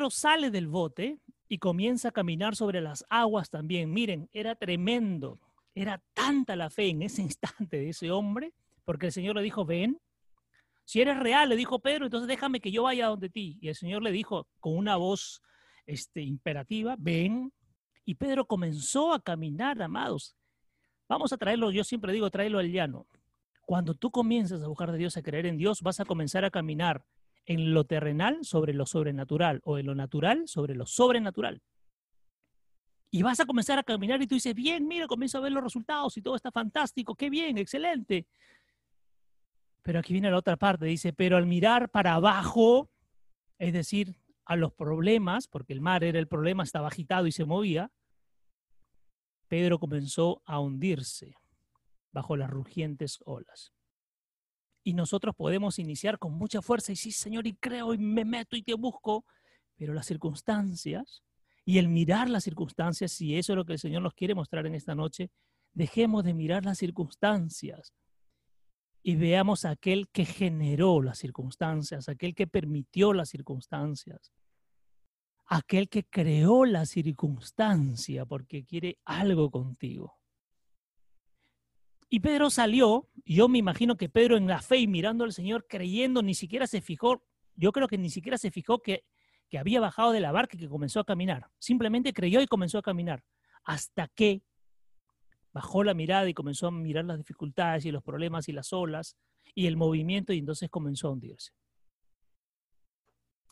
Pedro 0.00 0.08
sale 0.08 0.50
del 0.50 0.66
bote 0.66 1.18
y 1.46 1.58
comienza 1.58 2.08
a 2.08 2.10
caminar 2.10 2.56
sobre 2.56 2.80
las 2.80 3.04
aguas 3.10 3.50
también. 3.50 3.92
Miren, 3.92 4.30
era 4.32 4.54
tremendo. 4.54 5.38
Era 5.74 6.02
tanta 6.14 6.56
la 6.56 6.70
fe 6.70 6.88
en 6.88 7.02
ese 7.02 7.20
instante 7.30 7.76
de 7.76 7.90
ese 7.90 8.10
hombre, 8.10 8.54
porque 8.86 9.06
el 9.06 9.12
Señor 9.12 9.36
le 9.36 9.42
dijo, 9.42 9.66
ven. 9.66 10.00
Si 10.86 11.02
eres 11.02 11.18
real, 11.18 11.50
le 11.50 11.56
dijo 11.56 11.80
Pedro, 11.80 12.06
entonces 12.06 12.28
déjame 12.28 12.60
que 12.60 12.70
yo 12.70 12.84
vaya 12.84 13.08
donde 13.08 13.28
ti. 13.28 13.58
Y 13.60 13.68
el 13.68 13.74
Señor 13.74 14.02
le 14.02 14.10
dijo 14.10 14.48
con 14.58 14.74
una 14.74 14.96
voz 14.96 15.42
este, 15.84 16.22
imperativa, 16.22 16.96
ven. 16.98 17.52
Y 18.06 18.14
Pedro 18.14 18.46
comenzó 18.46 19.12
a 19.12 19.22
caminar, 19.22 19.82
amados. 19.82 20.34
Vamos 21.10 21.30
a 21.34 21.36
traerlo, 21.36 21.70
yo 21.72 21.84
siempre 21.84 22.14
digo, 22.14 22.30
tráelo 22.30 22.58
al 22.58 22.72
llano. 22.72 23.06
Cuando 23.66 23.92
tú 23.92 24.10
comienzas 24.10 24.62
a 24.62 24.68
buscar 24.68 24.92
de 24.92 24.96
Dios, 24.96 25.18
a 25.18 25.22
creer 25.22 25.44
en 25.44 25.58
Dios, 25.58 25.82
vas 25.82 26.00
a 26.00 26.06
comenzar 26.06 26.46
a 26.46 26.50
caminar 26.50 27.04
en 27.46 27.74
lo 27.74 27.84
terrenal 27.84 28.38
sobre 28.42 28.72
lo 28.72 28.86
sobrenatural 28.86 29.60
o 29.64 29.78
en 29.78 29.86
lo 29.86 29.94
natural 29.94 30.46
sobre 30.46 30.74
lo 30.74 30.86
sobrenatural. 30.86 31.62
Y 33.10 33.22
vas 33.22 33.40
a 33.40 33.46
comenzar 33.46 33.78
a 33.78 33.82
caminar 33.82 34.22
y 34.22 34.26
tú 34.26 34.36
dices, 34.36 34.54
bien, 34.54 34.86
mira, 34.86 35.08
comienzo 35.08 35.38
a 35.38 35.40
ver 35.40 35.52
los 35.52 35.64
resultados 35.64 36.16
y 36.16 36.22
todo 36.22 36.36
está 36.36 36.52
fantástico, 36.52 37.14
qué 37.16 37.28
bien, 37.28 37.58
excelente. 37.58 38.26
Pero 39.82 39.98
aquí 39.98 40.12
viene 40.12 40.30
la 40.30 40.38
otra 40.38 40.56
parte, 40.56 40.84
dice, 40.84 41.12
pero 41.12 41.36
al 41.36 41.46
mirar 41.46 41.90
para 41.90 42.14
abajo, 42.14 42.90
es 43.58 43.72
decir, 43.72 44.16
a 44.44 44.56
los 44.56 44.72
problemas, 44.72 45.48
porque 45.48 45.72
el 45.72 45.80
mar 45.80 46.04
era 46.04 46.18
el 46.18 46.28
problema, 46.28 46.62
estaba 46.62 46.88
agitado 46.88 47.26
y 47.26 47.32
se 47.32 47.44
movía, 47.44 47.90
Pedro 49.48 49.80
comenzó 49.80 50.42
a 50.44 50.60
hundirse 50.60 51.34
bajo 52.12 52.36
las 52.36 52.50
rugientes 52.50 53.20
olas. 53.24 53.72
Y 54.82 54.94
nosotros 54.94 55.34
podemos 55.34 55.78
iniciar 55.78 56.18
con 56.18 56.32
mucha 56.32 56.62
fuerza 56.62 56.92
y 56.92 56.96
sí, 56.96 57.12
Señor, 57.12 57.46
y 57.46 57.54
creo 57.54 57.92
y 57.94 57.98
me 57.98 58.24
meto 58.24 58.56
y 58.56 58.62
te 58.62 58.74
busco, 58.74 59.24
pero 59.76 59.92
las 59.92 60.06
circunstancias 60.06 61.22
y 61.64 61.78
el 61.78 61.88
mirar 61.88 62.28
las 62.28 62.44
circunstancias, 62.44 63.12
si 63.12 63.36
eso 63.36 63.52
es 63.52 63.56
lo 63.56 63.64
que 63.64 63.74
el 63.74 63.78
Señor 63.78 64.02
nos 64.02 64.14
quiere 64.14 64.34
mostrar 64.34 64.66
en 64.66 64.74
esta 64.74 64.94
noche, 64.94 65.30
dejemos 65.72 66.24
de 66.24 66.34
mirar 66.34 66.64
las 66.64 66.78
circunstancias 66.78 67.94
y 69.02 69.16
veamos 69.16 69.64
a 69.64 69.70
aquel 69.70 70.08
que 70.08 70.24
generó 70.24 71.00
las 71.00 71.18
circunstancias, 71.18 72.08
aquel 72.08 72.34
que 72.34 72.46
permitió 72.46 73.12
las 73.12 73.30
circunstancias, 73.30 74.32
aquel 75.46 75.88
que 75.88 76.04
creó 76.04 76.64
la 76.64 76.86
circunstancia 76.86 78.26
porque 78.26 78.64
quiere 78.64 78.98
algo 79.04 79.50
contigo. 79.50 80.19
Y 82.12 82.18
Pedro 82.20 82.50
salió, 82.50 83.08
yo 83.24 83.48
me 83.48 83.58
imagino 83.58 83.96
que 83.96 84.08
Pedro 84.08 84.36
en 84.36 84.48
la 84.48 84.60
fe 84.60 84.78
y 84.78 84.88
mirando 84.88 85.22
al 85.22 85.32
Señor, 85.32 85.66
creyendo, 85.68 86.22
ni 86.22 86.34
siquiera 86.34 86.66
se 86.66 86.80
fijó, 86.80 87.24
yo 87.54 87.70
creo 87.70 87.86
que 87.86 87.98
ni 87.98 88.10
siquiera 88.10 88.36
se 88.36 88.50
fijó 88.50 88.82
que, 88.82 89.04
que 89.48 89.58
había 89.58 89.78
bajado 89.78 90.10
de 90.10 90.18
la 90.18 90.32
barca 90.32 90.56
y 90.56 90.60
que 90.60 90.68
comenzó 90.68 90.98
a 90.98 91.04
caminar. 91.04 91.46
Simplemente 91.60 92.12
creyó 92.12 92.40
y 92.40 92.48
comenzó 92.48 92.78
a 92.78 92.82
caminar. 92.82 93.22
Hasta 93.62 94.08
que 94.08 94.42
bajó 95.52 95.84
la 95.84 95.94
mirada 95.94 96.28
y 96.28 96.34
comenzó 96.34 96.66
a 96.66 96.72
mirar 96.72 97.04
las 97.04 97.18
dificultades 97.18 97.84
y 97.84 97.92
los 97.92 98.02
problemas 98.02 98.48
y 98.48 98.52
las 98.52 98.72
olas 98.72 99.16
y 99.54 99.68
el 99.68 99.76
movimiento 99.76 100.32
y 100.32 100.38
entonces 100.38 100.68
comenzó 100.68 101.08
a 101.08 101.12
hundirse. 101.12 101.52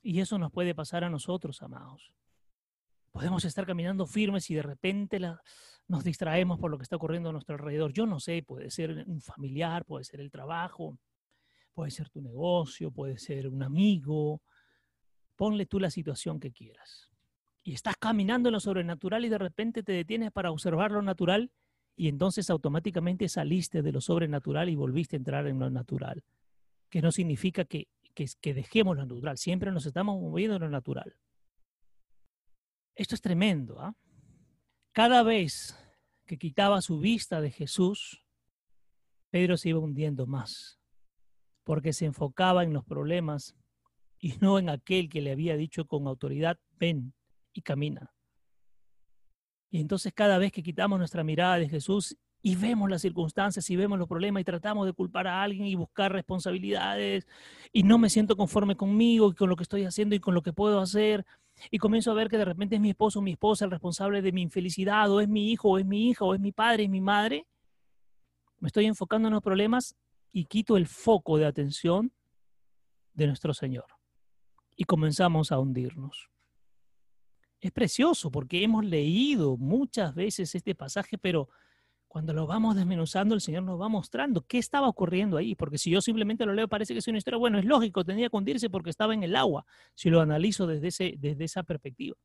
Y 0.02 0.20
eso 0.20 0.36
nos 0.36 0.50
puede 0.50 0.74
pasar 0.74 1.04
a 1.04 1.10
nosotros, 1.10 1.62
amados. 1.62 2.12
Podemos 3.18 3.44
estar 3.44 3.66
caminando 3.66 4.06
firmes 4.06 4.48
y 4.48 4.54
de 4.54 4.62
repente 4.62 5.18
nos 5.88 6.04
distraemos 6.04 6.56
por 6.60 6.70
lo 6.70 6.78
que 6.78 6.84
está 6.84 6.94
ocurriendo 6.94 7.30
a 7.30 7.32
nuestro 7.32 7.56
alrededor. 7.56 7.92
Yo 7.92 8.06
no 8.06 8.20
sé, 8.20 8.44
puede 8.44 8.70
ser 8.70 9.04
un 9.08 9.20
familiar, 9.20 9.84
puede 9.84 10.04
ser 10.04 10.20
el 10.20 10.30
trabajo, 10.30 10.96
puede 11.74 11.90
ser 11.90 12.10
tu 12.10 12.20
negocio, 12.20 12.92
puede 12.92 13.18
ser 13.18 13.48
un 13.48 13.64
amigo. 13.64 14.40
Ponle 15.34 15.66
tú 15.66 15.80
la 15.80 15.90
situación 15.90 16.38
que 16.38 16.52
quieras. 16.52 17.10
Y 17.64 17.72
estás 17.72 17.96
caminando 17.96 18.50
en 18.50 18.52
lo 18.52 18.60
sobrenatural 18.60 19.24
y 19.24 19.28
de 19.28 19.38
repente 19.38 19.82
te 19.82 19.90
detienes 19.90 20.30
para 20.30 20.52
observar 20.52 20.92
lo 20.92 21.02
natural 21.02 21.50
y 21.96 22.06
entonces 22.06 22.48
automáticamente 22.50 23.28
saliste 23.28 23.82
de 23.82 23.90
lo 23.90 24.00
sobrenatural 24.00 24.68
y 24.68 24.76
volviste 24.76 25.16
a 25.16 25.18
entrar 25.18 25.48
en 25.48 25.58
lo 25.58 25.70
natural. 25.70 26.22
Que 26.88 27.02
no 27.02 27.10
significa 27.10 27.64
que, 27.64 27.88
dejemos 28.44 28.96
lo 28.96 29.06
natural, 29.06 29.38
siempre 29.38 29.72
nos 29.72 29.86
estamos 29.86 30.20
moviendo 30.20 30.54
en 30.54 30.62
lo 30.62 30.70
natural. 30.70 31.16
Esto 32.98 33.14
es 33.14 33.20
tremendo. 33.20 33.80
¿ah? 33.80 33.94
Cada 34.92 35.22
vez 35.22 35.78
que 36.26 36.36
quitaba 36.36 36.82
su 36.82 36.98
vista 36.98 37.40
de 37.40 37.52
Jesús, 37.52 38.24
Pedro 39.30 39.56
se 39.56 39.68
iba 39.68 39.78
hundiendo 39.78 40.26
más, 40.26 40.80
porque 41.62 41.92
se 41.92 42.06
enfocaba 42.06 42.64
en 42.64 42.72
los 42.72 42.84
problemas 42.84 43.54
y 44.18 44.34
no 44.40 44.58
en 44.58 44.68
aquel 44.68 45.08
que 45.08 45.20
le 45.20 45.30
había 45.30 45.56
dicho 45.56 45.86
con 45.86 46.08
autoridad, 46.08 46.58
ven 46.76 47.14
y 47.52 47.62
camina. 47.62 48.12
Y 49.70 49.80
entonces 49.80 50.12
cada 50.12 50.38
vez 50.38 50.50
que 50.50 50.64
quitamos 50.64 50.98
nuestra 50.98 51.22
mirada 51.22 51.58
de 51.58 51.68
Jesús 51.68 52.16
y 52.42 52.56
vemos 52.56 52.90
las 52.90 53.02
circunstancias 53.02 53.70
y 53.70 53.76
vemos 53.76 53.96
los 53.96 54.08
problemas 54.08 54.40
y 54.40 54.44
tratamos 54.44 54.86
de 54.86 54.92
culpar 54.92 55.28
a 55.28 55.40
alguien 55.40 55.66
y 55.66 55.76
buscar 55.76 56.12
responsabilidades 56.12 57.28
y 57.72 57.84
no 57.84 57.96
me 57.98 58.10
siento 58.10 58.36
conforme 58.36 58.74
conmigo 58.74 59.30
y 59.30 59.34
con 59.34 59.48
lo 59.48 59.54
que 59.54 59.62
estoy 59.62 59.84
haciendo 59.84 60.16
y 60.16 60.20
con 60.20 60.34
lo 60.34 60.42
que 60.42 60.52
puedo 60.52 60.80
hacer 60.80 61.24
y 61.70 61.78
comienzo 61.78 62.10
a 62.10 62.14
ver 62.14 62.28
que 62.28 62.38
de 62.38 62.44
repente 62.44 62.76
es 62.76 62.80
mi 62.80 62.90
esposo 62.90 63.18
o 63.18 63.22
mi 63.22 63.32
esposa 63.32 63.64
el 63.64 63.70
responsable 63.70 64.22
de 64.22 64.32
mi 64.32 64.42
infelicidad, 64.42 65.10
o 65.10 65.20
es 65.20 65.28
mi 65.28 65.50
hijo, 65.50 65.70
o 65.70 65.78
es 65.78 65.86
mi 65.86 66.08
hija, 66.08 66.24
o 66.24 66.34
es 66.34 66.40
mi 66.40 66.52
padre, 66.52 66.84
y 66.84 66.88
mi 66.88 67.00
madre, 67.00 67.46
me 68.60 68.68
estoy 68.68 68.86
enfocando 68.86 69.28
en 69.28 69.34
los 69.34 69.42
problemas 69.42 69.96
y 70.32 70.44
quito 70.44 70.76
el 70.76 70.86
foco 70.86 71.38
de 71.38 71.46
atención 71.46 72.12
de 73.14 73.26
nuestro 73.26 73.54
Señor. 73.54 73.86
Y 74.76 74.84
comenzamos 74.84 75.52
a 75.52 75.58
hundirnos. 75.58 76.30
Es 77.60 77.72
precioso 77.72 78.30
porque 78.30 78.62
hemos 78.62 78.84
leído 78.84 79.56
muchas 79.56 80.14
veces 80.14 80.54
este 80.54 80.74
pasaje, 80.74 81.18
pero 81.18 81.48
cuando 82.08 82.32
lo 82.32 82.46
vamos 82.46 82.74
desmenuzando, 82.74 83.34
el 83.34 83.42
Señor 83.42 83.64
nos 83.64 83.78
va 83.78 83.88
mostrando 83.88 84.40
qué 84.46 84.56
estaba 84.56 84.88
ocurriendo 84.88 85.36
ahí, 85.36 85.54
porque 85.54 85.76
si 85.76 85.90
yo 85.90 86.00
simplemente 86.00 86.46
lo 86.46 86.54
leo 86.54 86.66
parece 86.66 86.94
que 86.94 87.00
es 87.00 87.08
una 87.08 87.18
historia, 87.18 87.38
bueno, 87.38 87.58
es 87.58 87.66
lógico, 87.66 88.02
tenía 88.02 88.30
que 88.30 88.36
hundirse 88.36 88.70
porque 88.70 88.88
estaba 88.88 89.12
en 89.12 89.22
el 89.22 89.36
agua, 89.36 89.66
si 89.94 90.08
lo 90.08 90.20
analizo 90.22 90.66
desde, 90.66 90.88
ese, 90.88 91.14
desde 91.18 91.44
esa 91.44 91.62
perspectiva. 91.62 92.16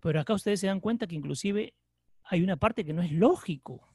Pero 0.00 0.20
acá 0.20 0.32
ustedes 0.32 0.60
se 0.60 0.68
dan 0.68 0.78
cuenta 0.78 1.08
que 1.08 1.16
inclusive 1.16 1.74
hay 2.22 2.42
una 2.42 2.56
parte 2.56 2.84
que 2.84 2.92
no 2.92 3.02
es 3.02 3.10
lógico, 3.10 3.88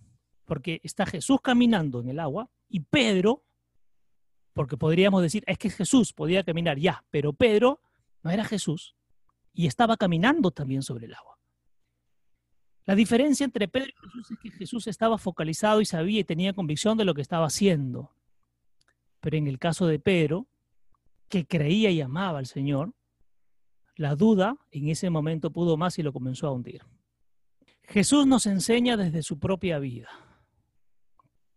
porque 0.44 0.82
está 0.84 1.06
Jesús 1.06 1.40
caminando 1.42 2.02
en 2.02 2.10
el 2.10 2.20
agua 2.20 2.50
y 2.68 2.82
Pedro, 2.82 3.46
porque 4.54 4.76
podríamos 4.76 5.22
decir, 5.22 5.44
es 5.48 5.58
que 5.58 5.70
Jesús 5.70 6.12
podía 6.12 6.44
caminar 6.44 6.78
ya, 6.78 7.06
pero 7.10 7.32
Pedro 7.32 7.80
no 8.22 8.32
era 8.32 8.44
Jesús 8.44 8.98
y 9.54 9.68
estaba 9.68 9.96
caminando 9.96 10.52
también 10.52 10.82
sobre 10.82 11.06
el 11.06 11.14
agua. 11.14 11.33
La 12.86 12.96
diferencia 12.96 13.46
entre 13.46 13.68
Pedro 13.68 13.92
y 13.92 14.08
Jesús 14.08 14.32
es 14.32 14.40
que 14.40 14.52
Jesús 14.52 14.88
estaba 14.88 15.18
focalizado 15.18 15.80
y 15.80 15.86
sabía 15.86 16.20
y 16.20 16.24
tenía 16.26 16.54
convicción 16.54 16.98
de 16.98 17.06
lo 17.06 17.14
que 17.14 17.22
estaba 17.22 17.46
haciendo. 17.46 18.12
Pero 19.22 19.38
en 19.38 19.48
el 19.48 19.58
caso 19.58 19.88
de 19.88 20.00
Pedro, 20.00 20.48
que 21.30 21.46
creía 21.46 21.92
y 21.92 22.02
amaba 22.02 22.40
al 22.40 22.46
Señor, 22.46 22.94
la 23.96 24.16
duda 24.16 24.58
en 24.72 24.90
ese 24.90 25.10
momento 25.10 25.52
pudo 25.52 25.78
más 25.78 25.98
y 25.98 26.04
lo 26.04 26.12
comenzó 26.12 26.48
a 26.48 26.52
hundir. 26.52 26.82
Jesús 27.84 28.28
nos 28.28 28.46
enseña 28.48 28.98
desde 28.98 29.24
su 29.24 29.40
propia 29.40 29.80
vida. 29.80 30.10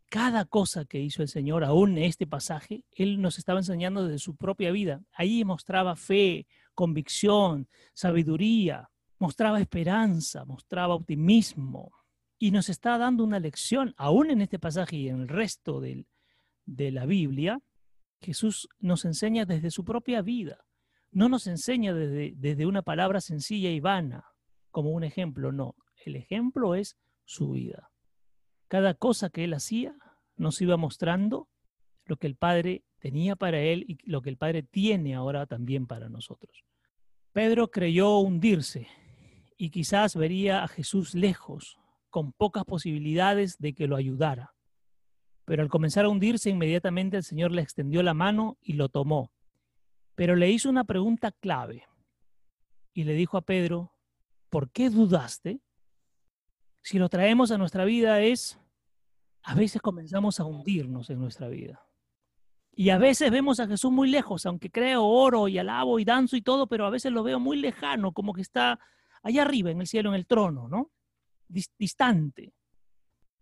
Cada 0.09 0.45
cosa 0.45 0.85
que 0.85 1.01
hizo 1.01 1.23
el 1.23 1.29
Señor, 1.29 1.65
aún 1.65 1.99
en 1.99 2.05
este 2.05 2.27
pasaje, 2.27 2.85
Él 2.93 3.21
nos 3.21 3.39
estaba 3.39 3.59
enseñando 3.59 4.05
desde 4.05 4.19
su 4.19 4.37
propia 4.37 4.71
vida. 4.71 5.03
Ahí 5.13 5.45
mostraba 5.45 5.97
fe, 5.97 6.47
convicción, 6.75 7.69
sabiduría, 7.95 8.91
mostraba 9.19 9.61
esperanza, 9.61 10.45
mostraba 10.45 10.95
optimismo 10.95 11.93
y 12.39 12.51
nos 12.51 12.69
está 12.69 12.99
dando 12.99 13.25
una 13.25 13.41
lección, 13.41 13.95
aún 13.97 14.31
en 14.31 14.43
este 14.43 14.59
pasaje 14.59 14.97
y 14.97 15.09
en 15.09 15.23
el 15.23 15.29
resto 15.29 15.81
de 15.81 16.91
la 16.91 17.07
Biblia, 17.07 17.61
Jesús 18.21 18.69
nos 18.79 19.05
enseña 19.05 19.45
desde 19.45 19.71
su 19.71 19.85
propia 19.85 20.23
vida, 20.23 20.65
no 21.11 21.29
nos 21.29 21.47
enseña 21.47 21.95
desde, 21.95 22.35
desde 22.37 22.67
una 22.67 22.83
palabra 22.83 23.21
sencilla 23.21 23.71
y 23.71 23.81
vana, 23.81 24.25
como 24.71 24.91
un 24.91 25.05
ejemplo, 25.05 25.53
no, 25.53 25.75
el 26.05 26.17
ejemplo 26.17 26.75
es 26.75 26.97
su 27.25 27.53
vida. 27.53 27.91
Cada 28.69 28.95
cosa 28.95 29.31
que 29.31 29.45
él 29.45 29.55
hacía 29.55 29.95
nos 30.37 30.61
iba 30.61 30.77
mostrando 30.77 31.49
lo 32.05 32.17
que 32.17 32.27
el 32.27 32.37
Padre 32.37 32.85
tenía 32.99 33.37
para 33.37 33.61
él 33.61 33.85
y 33.89 33.99
lo 34.09 34.23
que 34.23 34.31
el 34.31 34.37
Padre 34.37 34.63
tiene 34.63 35.15
ahora 35.15 35.47
también 35.47 35.87
para 35.87 36.09
nosotros. 36.09 36.65
Pedro 37.33 37.71
creyó 37.71 38.19
hundirse 38.19 38.89
y 39.57 39.71
quizás 39.71 40.17
vería 40.17 40.63
a 40.63 40.69
Jesús 40.69 41.15
lejos, 41.15 41.79
con 42.11 42.33
pocas 42.33 42.65
posibilidades 42.65 43.59
de 43.59 43.75
que 43.75 43.87
lo 43.87 43.97
ayudara. 43.97 44.55
Pero 45.45 45.63
al 45.63 45.69
comenzar 45.69 46.05
a 46.05 46.09
hundirse, 46.09 46.51
inmediatamente 46.51 47.17
el 47.17 47.23
Señor 47.23 47.53
le 47.53 47.63
extendió 47.63 48.03
la 48.03 48.15
mano 48.15 48.59
y 48.61 48.75
lo 48.75 48.89
tomó. 48.89 49.31
Pero 50.15 50.35
le 50.35 50.51
hizo 50.51 50.69
una 50.69 50.85
pregunta 50.85 51.31
clave 51.31 51.85
y 52.93 53.05
le 53.05 53.15
dijo 53.15 53.37
a 53.37 53.43
Pedro, 53.43 53.93
¿por 54.49 54.71
qué 54.71 54.91
dudaste? 54.91 55.61
Si 56.83 56.99
lo 56.99 57.09
traemos 57.09 57.51
a 57.51 57.59
nuestra 57.59 57.85
vida 57.85 58.21
es, 58.21 58.59
a 59.43 59.55
veces 59.55 59.83
comenzamos 59.83 60.41
a 60.41 60.45
hundirnos 60.45 61.11
en 61.11 61.21
nuestra 61.21 61.49
vida. 61.49 61.83
Y 62.73 62.91
a 62.91 62.99
veces 62.99 63.31
vemos 63.31 63.61
a 63.61 63.67
Jesús 63.67 63.91
muy 63.91 64.11
lejos, 64.11 64.45
aunque 64.47 64.71
creo, 64.71 65.05
oro 65.05 65.49
y 65.49 65.59
alabo 65.59 65.99
y 65.99 66.05
danzo 66.05 66.37
y 66.37 66.43
todo, 66.43 66.67
pero 66.67 66.87
a 66.87 66.91
veces 66.91 67.13
lo 67.13 67.23
veo 67.23 67.39
muy 67.41 67.57
lejano, 67.59 68.13
como 68.13 68.33
que 68.33 68.43
está 68.43 68.79
allá 69.27 69.43
arriba 69.43 69.71
en 69.71 69.81
el 69.81 69.87
cielo, 69.87 70.11
en 70.11 70.15
el 70.15 70.27
trono, 70.27 70.69
¿no? 70.69 70.93
Distante. 71.49 72.53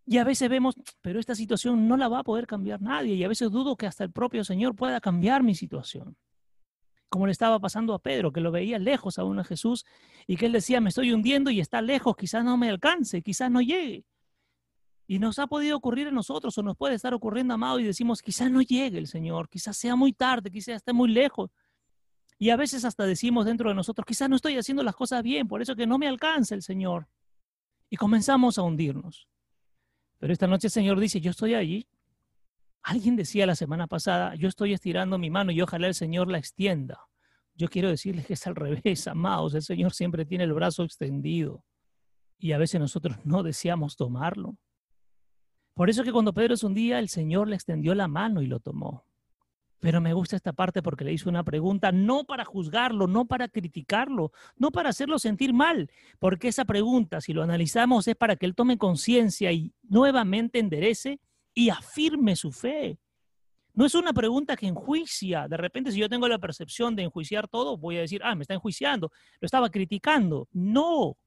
Y 0.06 0.18
a 0.18 0.24
veces 0.24 0.48
vemos, 0.48 0.76
pero 1.00 1.20
esta 1.20 1.34
situación 1.34 1.88
no 1.88 1.96
la 1.96 2.08
va 2.08 2.20
a 2.20 2.24
poder 2.24 2.46
cambiar 2.46 2.80
nadie. 2.80 3.14
Y 3.14 3.24
a 3.24 3.28
veces 3.28 3.50
dudo 3.50 3.76
que 3.76 3.86
hasta 3.86 4.04
el 4.04 4.10
propio 4.10 4.44
Señor 4.44 4.74
pueda 4.74 5.00
cambiar 5.00 5.42
mi 5.42 5.54
situación. 5.54 6.16
Como 7.08 7.26
le 7.26 7.32
estaba 7.32 7.60
pasando 7.60 7.94
a 7.94 7.98
Pedro, 7.98 8.32
que 8.32 8.40
lo 8.40 8.50
veía 8.50 8.78
lejos 8.78 9.18
aún 9.18 9.38
a 9.38 9.44
Jesús 9.44 9.84
y 10.26 10.36
que 10.36 10.46
él 10.46 10.52
decía, 10.52 10.80
me 10.80 10.88
estoy 10.88 11.12
hundiendo 11.12 11.50
y 11.50 11.60
está 11.60 11.80
lejos, 11.80 12.16
quizás 12.16 12.44
no 12.44 12.56
me 12.56 12.68
alcance, 12.70 13.22
quizás 13.22 13.50
no 13.50 13.60
llegue. 13.60 14.04
Y 15.06 15.18
nos 15.18 15.38
ha 15.38 15.46
podido 15.46 15.76
ocurrir 15.76 16.08
a 16.08 16.10
nosotros 16.10 16.56
o 16.56 16.62
nos 16.62 16.76
puede 16.76 16.94
estar 16.94 17.12
ocurriendo, 17.12 17.54
amado, 17.54 17.78
y 17.78 17.84
decimos, 17.84 18.22
quizás 18.22 18.50
no 18.50 18.62
llegue 18.62 18.98
el 18.98 19.06
Señor, 19.06 19.48
quizás 19.50 19.76
sea 19.76 19.96
muy 19.96 20.14
tarde, 20.14 20.50
quizás 20.50 20.76
esté 20.76 20.94
muy 20.94 21.10
lejos. 21.10 21.50
Y 22.44 22.50
a 22.50 22.56
veces 22.56 22.84
hasta 22.84 23.06
decimos 23.06 23.46
dentro 23.46 23.70
de 23.70 23.74
nosotros, 23.74 24.04
quizás 24.04 24.28
no 24.28 24.36
estoy 24.36 24.58
haciendo 24.58 24.82
las 24.82 24.94
cosas 24.94 25.22
bien, 25.22 25.48
por 25.48 25.62
eso 25.62 25.74
que 25.74 25.86
no 25.86 25.96
me 25.96 26.06
alcanza 26.06 26.54
el 26.54 26.60
Señor. 26.60 27.08
Y 27.88 27.96
comenzamos 27.96 28.58
a 28.58 28.62
hundirnos. 28.62 29.30
Pero 30.18 30.30
esta 30.30 30.46
noche 30.46 30.66
el 30.66 30.70
Señor 30.70 31.00
dice, 31.00 31.22
yo 31.22 31.30
estoy 31.30 31.54
allí. 31.54 31.88
Alguien 32.82 33.16
decía 33.16 33.46
la 33.46 33.54
semana 33.54 33.86
pasada, 33.86 34.34
yo 34.34 34.46
estoy 34.46 34.74
estirando 34.74 35.16
mi 35.16 35.30
mano 35.30 35.52
y 35.52 35.62
ojalá 35.62 35.86
el 35.86 35.94
Señor 35.94 36.30
la 36.30 36.36
extienda. 36.36 37.00
Yo 37.54 37.68
quiero 37.68 37.88
decirles 37.88 38.26
que 38.26 38.34
es 38.34 38.46
al 38.46 38.56
revés, 38.56 39.08
amados. 39.08 39.54
El 39.54 39.62
Señor 39.62 39.94
siempre 39.94 40.26
tiene 40.26 40.44
el 40.44 40.52
brazo 40.52 40.84
extendido 40.84 41.64
y 42.36 42.52
a 42.52 42.58
veces 42.58 42.78
nosotros 42.78 43.16
no 43.24 43.42
deseamos 43.42 43.96
tomarlo. 43.96 44.58
Por 45.72 45.88
eso 45.88 46.04
que 46.04 46.12
cuando 46.12 46.34
Pedro 46.34 46.52
es 46.52 46.62
un 46.62 46.74
día, 46.74 46.98
el 46.98 47.08
Señor 47.08 47.48
le 47.48 47.54
extendió 47.54 47.94
la 47.94 48.06
mano 48.06 48.42
y 48.42 48.46
lo 48.48 48.60
tomó. 48.60 49.06
Pero 49.80 50.00
me 50.00 50.14
gusta 50.14 50.36
esta 50.36 50.52
parte 50.52 50.82
porque 50.82 51.04
le 51.04 51.12
hizo 51.12 51.28
una 51.28 51.44
pregunta, 51.44 51.92
no 51.92 52.24
para 52.24 52.44
juzgarlo, 52.44 53.06
no 53.06 53.26
para 53.26 53.48
criticarlo, 53.48 54.32
no 54.56 54.70
para 54.70 54.88
hacerlo 54.88 55.18
sentir 55.18 55.52
mal, 55.52 55.90
porque 56.18 56.48
esa 56.48 56.64
pregunta, 56.64 57.20
si 57.20 57.32
lo 57.32 57.42
analizamos, 57.42 58.08
es 58.08 58.16
para 58.16 58.36
que 58.36 58.46
él 58.46 58.54
tome 58.54 58.78
conciencia 58.78 59.52
y 59.52 59.74
nuevamente 59.82 60.58
enderece 60.58 61.20
y 61.52 61.68
afirme 61.68 62.34
su 62.34 62.50
fe. 62.50 62.98
No 63.74 63.84
es 63.84 63.94
una 63.94 64.12
pregunta 64.12 64.56
que 64.56 64.68
enjuicia. 64.68 65.48
De 65.48 65.56
repente, 65.56 65.90
si 65.90 65.98
yo 65.98 66.08
tengo 66.08 66.28
la 66.28 66.38
percepción 66.38 66.94
de 66.94 67.02
enjuiciar 67.02 67.48
todo, 67.48 67.76
voy 67.76 67.96
a 67.96 68.02
decir, 68.02 68.20
ah, 68.24 68.34
me 68.36 68.42
está 68.42 68.54
enjuiciando, 68.54 69.10
lo 69.40 69.46
estaba 69.46 69.68
criticando. 69.68 70.48
No, 70.52 71.18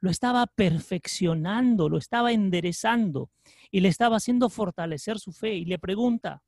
lo 0.00 0.10
estaba 0.10 0.46
perfeccionando, 0.46 1.88
lo 1.88 1.98
estaba 1.98 2.32
enderezando 2.32 3.30
y 3.70 3.80
le 3.80 3.88
estaba 3.88 4.16
haciendo 4.16 4.48
fortalecer 4.48 5.18
su 5.18 5.32
fe. 5.32 5.54
Y 5.54 5.64
le 5.66 5.78
pregunta, 5.78 6.42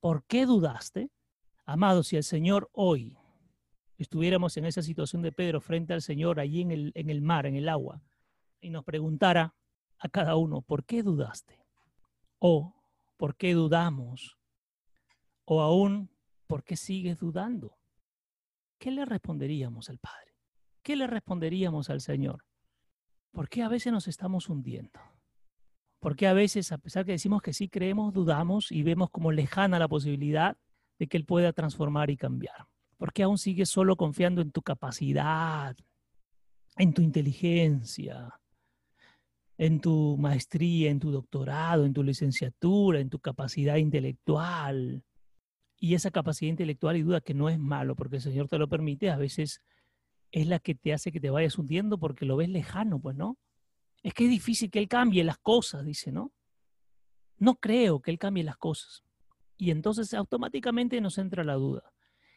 ¿por 0.00 0.24
qué 0.24 0.46
dudaste? 0.46 1.10
Amado, 1.64 2.02
si 2.02 2.16
el 2.16 2.24
Señor 2.24 2.70
hoy 2.72 3.16
estuviéramos 3.98 4.56
en 4.56 4.64
esa 4.64 4.82
situación 4.82 5.22
de 5.22 5.32
Pedro 5.32 5.60
frente 5.60 5.92
al 5.92 6.02
Señor 6.02 6.40
allí 6.40 6.62
en 6.62 6.70
el, 6.70 6.92
en 6.94 7.10
el 7.10 7.20
mar, 7.20 7.46
en 7.46 7.56
el 7.56 7.68
agua, 7.68 8.00
y 8.60 8.70
nos 8.70 8.84
preguntara 8.84 9.54
a 9.98 10.08
cada 10.08 10.36
uno, 10.36 10.62
¿por 10.62 10.84
qué 10.84 11.02
dudaste? 11.02 11.64
O, 12.38 12.74
¿por 13.16 13.36
qué 13.36 13.54
dudamos? 13.54 14.38
O 15.44 15.60
aún, 15.60 16.10
¿por 16.46 16.62
qué 16.62 16.76
sigues 16.76 17.18
dudando? 17.18 17.76
¿Qué 18.78 18.90
le 18.90 19.04
responderíamos 19.04 19.90
al 19.90 19.98
Padre? 19.98 20.34
¿Qué 20.82 20.94
le 20.94 21.06
responderíamos 21.06 21.90
al 21.90 22.00
Señor? 22.00 22.44
¿Por 23.32 23.48
qué 23.48 23.62
a 23.62 23.68
veces 23.68 23.92
nos 23.92 24.08
estamos 24.08 24.48
hundiendo? 24.48 25.00
Porque 26.00 26.26
a 26.26 26.32
veces, 26.32 26.70
a 26.72 26.78
pesar 26.78 27.04
que 27.04 27.12
decimos 27.12 27.42
que 27.42 27.52
sí 27.52 27.68
creemos, 27.68 28.12
dudamos 28.12 28.70
y 28.70 28.82
vemos 28.82 29.10
como 29.10 29.32
lejana 29.32 29.78
la 29.78 29.88
posibilidad 29.88 30.56
de 30.98 31.06
que 31.06 31.16
Él 31.16 31.24
pueda 31.24 31.52
transformar 31.52 32.10
y 32.10 32.16
cambiar. 32.16 32.66
Porque 32.96 33.22
aún 33.22 33.38
sigues 33.38 33.68
solo 33.68 33.96
confiando 33.96 34.40
en 34.40 34.50
tu 34.50 34.62
capacidad, 34.62 35.76
en 36.76 36.94
tu 36.94 37.02
inteligencia, 37.02 38.40
en 39.56 39.80
tu 39.80 40.16
maestría, 40.18 40.90
en 40.90 41.00
tu 41.00 41.10
doctorado, 41.10 41.84
en 41.84 41.92
tu 41.92 42.02
licenciatura, 42.02 43.00
en 43.00 43.10
tu 43.10 43.18
capacidad 43.18 43.76
intelectual. 43.76 45.02
Y 45.80 45.94
esa 45.94 46.10
capacidad 46.10 46.50
intelectual 46.50 46.96
y 46.96 47.02
duda 47.02 47.20
que 47.20 47.34
no 47.34 47.48
es 47.48 47.58
malo, 47.58 47.96
porque 47.96 48.16
el 48.16 48.22
Señor 48.22 48.48
te 48.48 48.58
lo 48.58 48.68
permite, 48.68 49.10
a 49.10 49.16
veces 49.16 49.62
es 50.30 50.46
la 50.46 50.58
que 50.58 50.74
te 50.74 50.92
hace 50.92 51.12
que 51.12 51.20
te 51.20 51.30
vayas 51.30 51.58
hundiendo 51.58 51.98
porque 51.98 52.24
lo 52.24 52.36
ves 52.36 52.48
lejano, 52.48 53.00
pues, 53.00 53.16
¿no? 53.16 53.36
Es 54.02 54.14
que 54.14 54.24
es 54.24 54.30
difícil 54.30 54.70
que 54.70 54.78
Él 54.78 54.88
cambie 54.88 55.24
las 55.24 55.38
cosas, 55.38 55.84
dice, 55.84 56.12
¿no? 56.12 56.32
No 57.38 57.56
creo 57.56 58.00
que 58.00 58.10
Él 58.10 58.18
cambie 58.18 58.44
las 58.44 58.56
cosas. 58.56 59.02
Y 59.56 59.70
entonces 59.70 60.14
automáticamente 60.14 61.00
nos 61.00 61.18
entra 61.18 61.44
la 61.44 61.54
duda. 61.54 61.92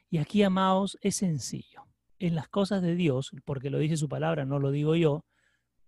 Y 0.10 0.18
aquí, 0.18 0.44
amados, 0.44 0.98
es 1.02 1.18
sencillo. 1.18 1.84
En 2.20 2.36
las 2.36 2.50
cosas 2.50 2.82
de 2.82 2.96
Dios, 2.96 3.32
porque 3.46 3.70
lo 3.70 3.80
dice 3.80 3.98
su 3.98 4.10
palabra, 4.10 4.46
no 4.46 4.60
lo 4.60 4.72
digo 4.72 4.96
yo, 4.96 5.26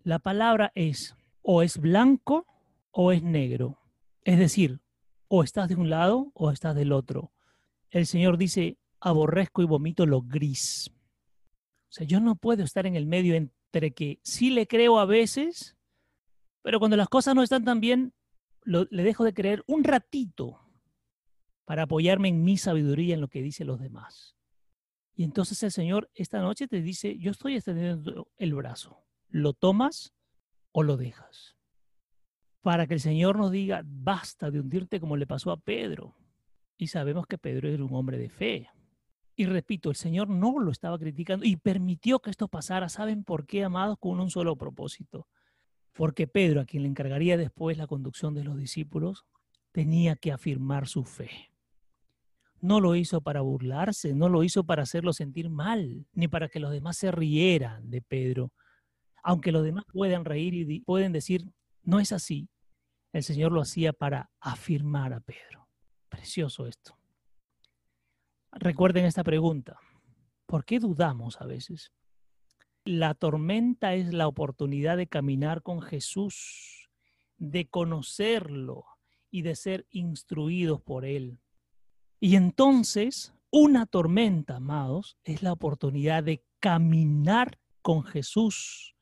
la 0.02 0.18
palabra 0.18 0.72
es 0.74 1.14
o 1.42 1.62
es 1.62 1.78
blanco 1.78 2.46
o 2.90 3.12
es 3.12 3.22
negro. 3.22 3.78
Es 4.22 4.38
decir, 4.38 4.80
o 5.28 5.42
estás 5.42 5.68
de 5.68 5.74
un 5.74 5.90
lado 5.90 6.30
o 6.34 6.50
estás 6.50 6.74
del 6.74 6.92
otro. 6.92 7.32
El 7.90 8.06
Señor 8.06 8.38
dice, 8.38 8.78
aborrezco 9.00 9.62
y 9.62 9.66
vomito 9.66 10.06
lo 10.06 10.22
gris. 10.22 10.90
O 10.90 11.92
sea, 11.92 12.06
yo 12.06 12.20
no 12.20 12.36
puedo 12.36 12.64
estar 12.64 12.86
en 12.86 12.96
el 12.96 13.06
medio 13.06 13.34
entre 13.74 13.92
que 13.92 14.20
sí 14.22 14.50
le 14.50 14.68
creo 14.68 15.00
a 15.00 15.04
veces, 15.04 15.76
pero 16.62 16.78
cuando 16.78 16.96
las 16.96 17.08
cosas 17.08 17.34
no 17.34 17.42
están 17.42 17.64
tan 17.64 17.80
bien, 17.80 18.14
le 18.64 19.02
dejo 19.02 19.24
de 19.24 19.34
creer 19.34 19.64
un 19.66 19.82
ratito 19.82 20.60
para 21.64 21.82
apoyarme 21.82 22.28
en 22.28 22.44
mi 22.44 22.56
sabiduría, 22.56 23.14
en 23.14 23.20
lo 23.20 23.26
que 23.26 23.42
dicen 23.42 23.66
los 23.66 23.80
demás. 23.80 24.36
Y 25.16 25.24
entonces 25.24 25.60
el 25.64 25.72
Señor 25.72 26.08
esta 26.14 26.40
noche 26.40 26.68
te 26.68 26.82
dice, 26.82 27.18
yo 27.18 27.32
estoy 27.32 27.56
extendiendo 27.56 28.28
el 28.36 28.54
brazo. 28.54 29.04
¿Lo 29.28 29.54
tomas 29.54 30.14
o 30.70 30.84
lo 30.84 30.96
dejas? 30.96 31.56
Para 32.60 32.86
que 32.86 32.94
el 32.94 33.00
Señor 33.00 33.36
nos 33.36 33.50
diga, 33.50 33.82
basta 33.84 34.52
de 34.52 34.60
hundirte 34.60 35.00
como 35.00 35.16
le 35.16 35.26
pasó 35.26 35.50
a 35.50 35.56
Pedro. 35.56 36.14
Y 36.78 36.86
sabemos 36.86 37.26
que 37.26 37.38
Pedro 37.38 37.68
era 37.68 37.84
un 37.84 37.94
hombre 37.94 38.18
de 38.18 38.30
fe. 38.30 38.70
Y 39.36 39.46
repito, 39.46 39.90
el 39.90 39.96
Señor 39.96 40.28
no 40.28 40.58
lo 40.60 40.70
estaba 40.70 40.98
criticando 40.98 41.44
y 41.44 41.56
permitió 41.56 42.20
que 42.20 42.30
esto 42.30 42.48
pasara. 42.48 42.88
¿Saben 42.88 43.24
por 43.24 43.46
qué, 43.46 43.64
amados? 43.64 43.98
Con 43.98 44.20
un 44.20 44.30
solo 44.30 44.56
propósito. 44.56 45.26
Porque 45.92 46.26
Pedro, 46.26 46.60
a 46.60 46.64
quien 46.64 46.82
le 46.84 46.88
encargaría 46.88 47.36
después 47.36 47.76
la 47.76 47.86
conducción 47.86 48.34
de 48.34 48.44
los 48.44 48.56
discípulos, 48.56 49.24
tenía 49.72 50.14
que 50.16 50.32
afirmar 50.32 50.86
su 50.86 51.04
fe. 51.04 51.30
No 52.60 52.80
lo 52.80 52.94
hizo 52.94 53.20
para 53.20 53.40
burlarse, 53.40 54.14
no 54.14 54.28
lo 54.28 54.42
hizo 54.42 54.64
para 54.64 54.84
hacerlo 54.84 55.12
sentir 55.12 55.50
mal, 55.50 56.06
ni 56.12 56.28
para 56.28 56.48
que 56.48 56.60
los 56.60 56.70
demás 56.70 56.96
se 56.96 57.10
rieran 57.10 57.90
de 57.90 58.00
Pedro. 58.00 58.52
Aunque 59.22 59.52
los 59.52 59.64
demás 59.64 59.84
puedan 59.92 60.24
reír 60.24 60.54
y 60.54 60.80
pueden 60.80 61.12
decir, 61.12 61.44
no 61.82 62.00
es 62.00 62.12
así, 62.12 62.48
el 63.12 63.22
Señor 63.22 63.52
lo 63.52 63.60
hacía 63.60 63.92
para 63.92 64.30
afirmar 64.40 65.12
a 65.12 65.20
Pedro. 65.20 65.68
Precioso 66.08 66.66
esto. 66.66 66.96
Recuerden 68.54 69.04
esta 69.04 69.24
pregunta. 69.24 69.78
¿Por 70.46 70.64
qué 70.64 70.78
dudamos 70.78 71.40
a 71.40 71.46
veces? 71.46 71.92
La 72.84 73.14
tormenta 73.14 73.94
es 73.94 74.12
la 74.12 74.28
oportunidad 74.28 74.96
de 74.96 75.08
caminar 75.08 75.62
con 75.62 75.82
Jesús, 75.82 76.88
de 77.36 77.66
conocerlo 77.66 78.84
y 79.30 79.42
de 79.42 79.56
ser 79.56 79.86
instruidos 79.90 80.80
por 80.80 81.04
Él. 81.04 81.40
Y 82.20 82.36
entonces, 82.36 83.34
una 83.50 83.86
tormenta, 83.86 84.56
amados, 84.56 85.16
es 85.24 85.42
la 85.42 85.52
oportunidad 85.52 86.22
de 86.22 86.44
caminar 86.60 87.58
con 87.82 88.04
Jesús, 88.04 88.94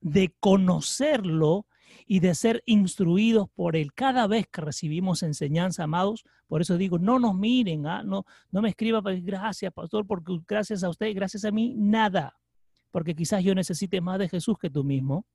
de 0.00 0.34
conocerlo 0.38 1.66
y 2.06 2.20
de 2.20 2.34
ser 2.34 2.62
instruidos 2.66 3.48
por 3.54 3.76
Él. 3.76 3.92
Cada 3.94 4.26
vez 4.26 4.46
que 4.48 4.60
recibimos 4.60 5.22
enseñanza, 5.22 5.84
amados, 5.84 6.24
por 6.48 6.60
eso 6.60 6.76
digo, 6.76 6.98
no 6.98 7.18
nos 7.18 7.34
miren, 7.34 7.86
¿ah? 7.86 8.02
no, 8.02 8.24
no 8.50 8.62
me 8.62 8.70
escriba, 8.70 9.00
gracias, 9.02 9.72
pastor, 9.72 10.06
porque 10.06 10.38
gracias 10.46 10.82
a 10.82 10.88
usted, 10.88 11.14
gracias 11.14 11.44
a 11.44 11.50
mí, 11.50 11.74
nada. 11.76 12.36
Porque 12.90 13.14
quizás 13.14 13.44
yo 13.44 13.54
necesite 13.54 14.00
más 14.00 14.18
de 14.18 14.28
Jesús 14.28 14.56
que 14.58 14.70
tú 14.70 14.84
mismo, 14.84 15.26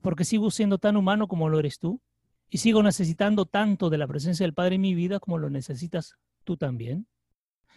porque 0.00 0.24
sigo 0.24 0.50
siendo 0.50 0.78
tan 0.78 0.96
humano 0.96 1.28
como 1.28 1.48
lo 1.48 1.58
eres 1.58 1.78
tú, 1.78 2.00
y 2.48 2.58
sigo 2.58 2.82
necesitando 2.82 3.44
tanto 3.44 3.90
de 3.90 3.98
la 3.98 4.06
presencia 4.06 4.44
del 4.44 4.54
Padre 4.54 4.76
en 4.76 4.80
mi 4.80 4.94
vida 4.94 5.18
como 5.18 5.36
lo 5.36 5.50
necesitas 5.50 6.14
tú 6.44 6.56
también. 6.56 7.06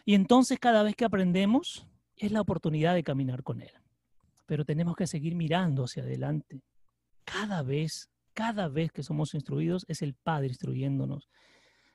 Y 0.05 0.13
entonces 0.13 0.59
cada 0.59 0.83
vez 0.83 0.95
que 0.95 1.05
aprendemos 1.05 1.88
es 2.15 2.31
la 2.31 2.41
oportunidad 2.41 2.93
de 2.93 3.03
caminar 3.03 3.43
con 3.43 3.61
Él. 3.61 3.71
Pero 4.45 4.65
tenemos 4.65 4.95
que 4.95 5.07
seguir 5.07 5.35
mirando 5.35 5.83
hacia 5.83 6.03
adelante 6.03 6.61
cada 7.31 7.62
vez, 7.62 8.09
cada 8.33 8.67
vez 8.67 8.91
que 8.91 9.03
somos 9.03 9.36
instruidos, 9.36 9.86
es 9.88 10.01
el 10.01 10.15
Padre 10.15 10.48
instruyéndonos. 10.48 11.29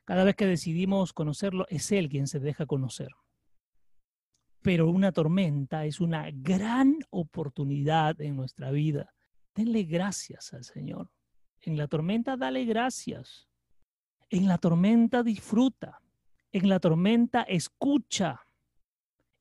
Cada 0.04 0.22
vez 0.22 0.36
que 0.36 0.46
decidimos 0.46 1.12
conocerlo, 1.12 1.66
es 1.68 1.90
Él 1.90 2.08
quien 2.08 2.28
se 2.28 2.38
deja 2.38 2.66
conocer. 2.66 3.10
Pero 4.62 4.88
una 4.88 5.12
tormenta 5.12 5.86
es 5.86 6.00
una 6.00 6.30
gran 6.32 6.98
oportunidad 7.10 8.20
en 8.20 8.36
nuestra 8.36 8.70
vida. 8.70 9.12
Denle 9.54 9.82
gracias 9.82 10.54
al 10.54 10.64
Señor. 10.64 11.10
En 11.62 11.76
la 11.76 11.88
tormenta, 11.88 12.36
dale 12.36 12.64
gracias. 12.64 13.48
En 14.30 14.46
la 14.46 14.58
tormenta, 14.58 15.22
disfruta. 15.22 16.00
En 16.52 16.68
la 16.68 16.78
tormenta 16.78 17.42
escucha, 17.42 18.46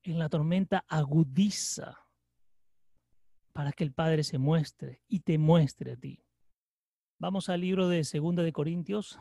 en 0.02 0.18
la 0.18 0.28
tormenta 0.28 0.84
agudiza 0.88 2.03
para 3.54 3.72
que 3.72 3.84
el 3.84 3.92
Padre 3.92 4.24
se 4.24 4.36
muestre 4.36 5.00
y 5.08 5.20
te 5.20 5.38
muestre 5.38 5.92
a 5.92 5.96
ti. 5.96 6.20
Vamos 7.18 7.48
al 7.48 7.60
libro 7.60 7.88
de 7.88 8.02
Segunda 8.02 8.42
de 8.42 8.52
Corintios, 8.52 9.18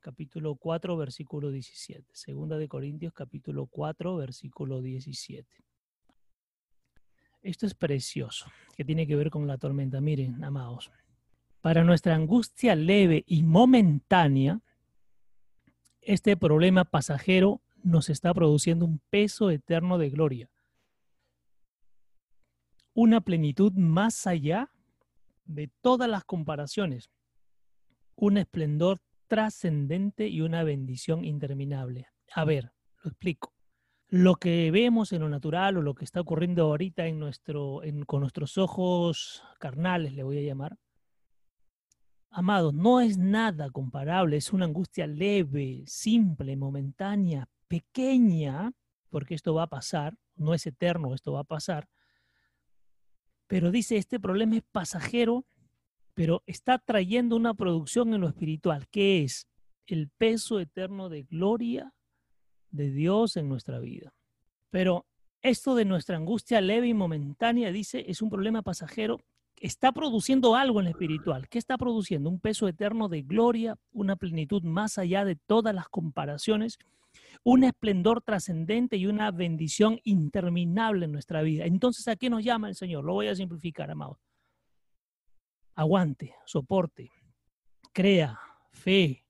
capítulo 0.00 0.54
4, 0.54 0.96
versículo 0.96 1.50
17. 1.50 2.06
Segunda 2.14 2.58
de 2.58 2.68
Corintios, 2.68 3.12
capítulo 3.12 3.66
4, 3.66 4.16
versículo 4.16 4.80
17. 4.80 5.64
Esto 7.42 7.66
es 7.66 7.74
precioso, 7.74 8.46
que 8.76 8.84
tiene 8.84 9.04
que 9.04 9.16
ver 9.16 9.30
con 9.30 9.48
la 9.48 9.58
tormenta. 9.58 10.00
Miren, 10.00 10.42
amados, 10.44 10.92
para 11.60 11.82
nuestra 11.82 12.14
angustia 12.14 12.76
leve 12.76 13.24
y 13.26 13.42
momentánea, 13.42 14.60
este 16.00 16.36
problema 16.36 16.84
pasajero 16.84 17.60
nos 17.82 18.10
está 18.10 18.32
produciendo 18.32 18.84
un 18.84 19.00
peso 19.10 19.50
eterno 19.50 19.98
de 19.98 20.10
gloria, 20.10 20.48
una 22.96 23.20
plenitud 23.20 23.74
más 23.74 24.26
allá 24.26 24.72
de 25.44 25.70
todas 25.82 26.08
las 26.08 26.24
comparaciones, 26.24 27.10
un 28.14 28.38
esplendor 28.38 29.02
trascendente 29.26 30.28
y 30.28 30.40
una 30.40 30.64
bendición 30.64 31.22
interminable. 31.22 32.08
A 32.34 32.46
ver, 32.46 32.72
lo 33.04 33.10
explico. 33.10 33.52
Lo 34.08 34.36
que 34.36 34.70
vemos 34.70 35.12
en 35.12 35.20
lo 35.20 35.28
natural 35.28 35.76
o 35.76 35.82
lo 35.82 35.94
que 35.94 36.06
está 36.06 36.22
ocurriendo 36.22 36.62
ahorita 36.64 37.06
en 37.06 37.18
nuestro, 37.18 37.82
con 38.06 38.20
nuestros 38.20 38.56
ojos 38.56 39.42
carnales, 39.60 40.14
le 40.14 40.22
voy 40.22 40.38
a 40.38 40.42
llamar, 40.42 40.78
Amado, 42.30 42.72
no 42.72 43.00
es 43.00 43.18
nada 43.18 43.68
comparable, 43.70 44.38
es 44.38 44.54
una 44.54 44.64
angustia 44.64 45.06
leve, 45.06 45.84
simple, 45.86 46.56
momentánea, 46.56 47.46
pequeña, 47.68 48.72
porque 49.10 49.34
esto 49.34 49.54
va 49.54 49.64
a 49.64 49.68
pasar, 49.68 50.16
no 50.34 50.54
es 50.54 50.66
eterno, 50.66 51.14
esto 51.14 51.32
va 51.32 51.40
a 51.40 51.44
pasar. 51.44 51.88
Pero 53.46 53.70
dice, 53.70 53.96
este 53.96 54.18
problema 54.18 54.56
es 54.56 54.62
pasajero, 54.72 55.44
pero 56.14 56.42
está 56.46 56.78
trayendo 56.78 57.36
una 57.36 57.54
producción 57.54 58.14
en 58.14 58.20
lo 58.20 58.28
espiritual, 58.28 58.88
que 58.88 59.22
es 59.22 59.48
el 59.86 60.08
peso 60.08 60.58
eterno 60.58 61.08
de 61.08 61.22
gloria 61.22 61.92
de 62.70 62.90
Dios 62.90 63.36
en 63.36 63.48
nuestra 63.48 63.78
vida. 63.78 64.14
Pero 64.70 65.06
esto 65.42 65.74
de 65.74 65.84
nuestra 65.84 66.16
angustia 66.16 66.60
leve 66.60 66.88
y 66.88 66.94
momentánea, 66.94 67.70
dice, 67.70 68.04
es 68.08 68.20
un 68.22 68.30
problema 68.30 68.62
pasajero 68.62 69.20
está 69.60 69.92
produciendo 69.92 70.54
algo 70.54 70.80
en 70.80 70.84
lo 70.84 70.90
espiritual. 70.90 71.48
¿Qué 71.48 71.58
está 71.58 71.78
produciendo? 71.78 72.30
Un 72.30 72.40
peso 72.40 72.68
eterno 72.68 73.08
de 73.08 73.22
gloria, 73.22 73.76
una 73.92 74.16
plenitud 74.16 74.62
más 74.62 74.98
allá 74.98 75.24
de 75.24 75.36
todas 75.36 75.74
las 75.74 75.88
comparaciones, 75.88 76.78
un 77.48 77.62
esplendor 77.62 78.22
trascendente 78.22 78.96
y 78.96 79.06
una 79.06 79.30
bendición 79.30 80.00
interminable 80.02 81.04
en 81.04 81.12
nuestra 81.12 81.42
vida. 81.42 81.64
Entonces, 81.64 82.08
¿a 82.08 82.16
qué 82.16 82.28
nos 82.28 82.42
llama 82.42 82.68
el 82.68 82.74
Señor? 82.74 83.04
Lo 83.04 83.12
voy 83.12 83.28
a 83.28 83.36
simplificar, 83.36 83.88
amados. 83.88 84.18
Aguante, 85.76 86.34
soporte, 86.44 87.12
crea, 87.92 88.36
fe, 88.72 89.24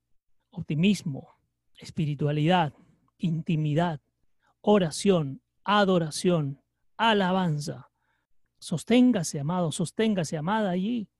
optimismo, 0.48 1.28
espiritualidad, 1.76 2.72
intimidad, 3.18 4.00
oración, 4.62 5.42
adoración, 5.62 6.62
alabanza, 6.96 7.90
Sosténgase, 8.58 9.38
amado, 9.40 9.70
sosténgase, 9.72 10.38
amada, 10.38 10.70
allí, 10.70 11.10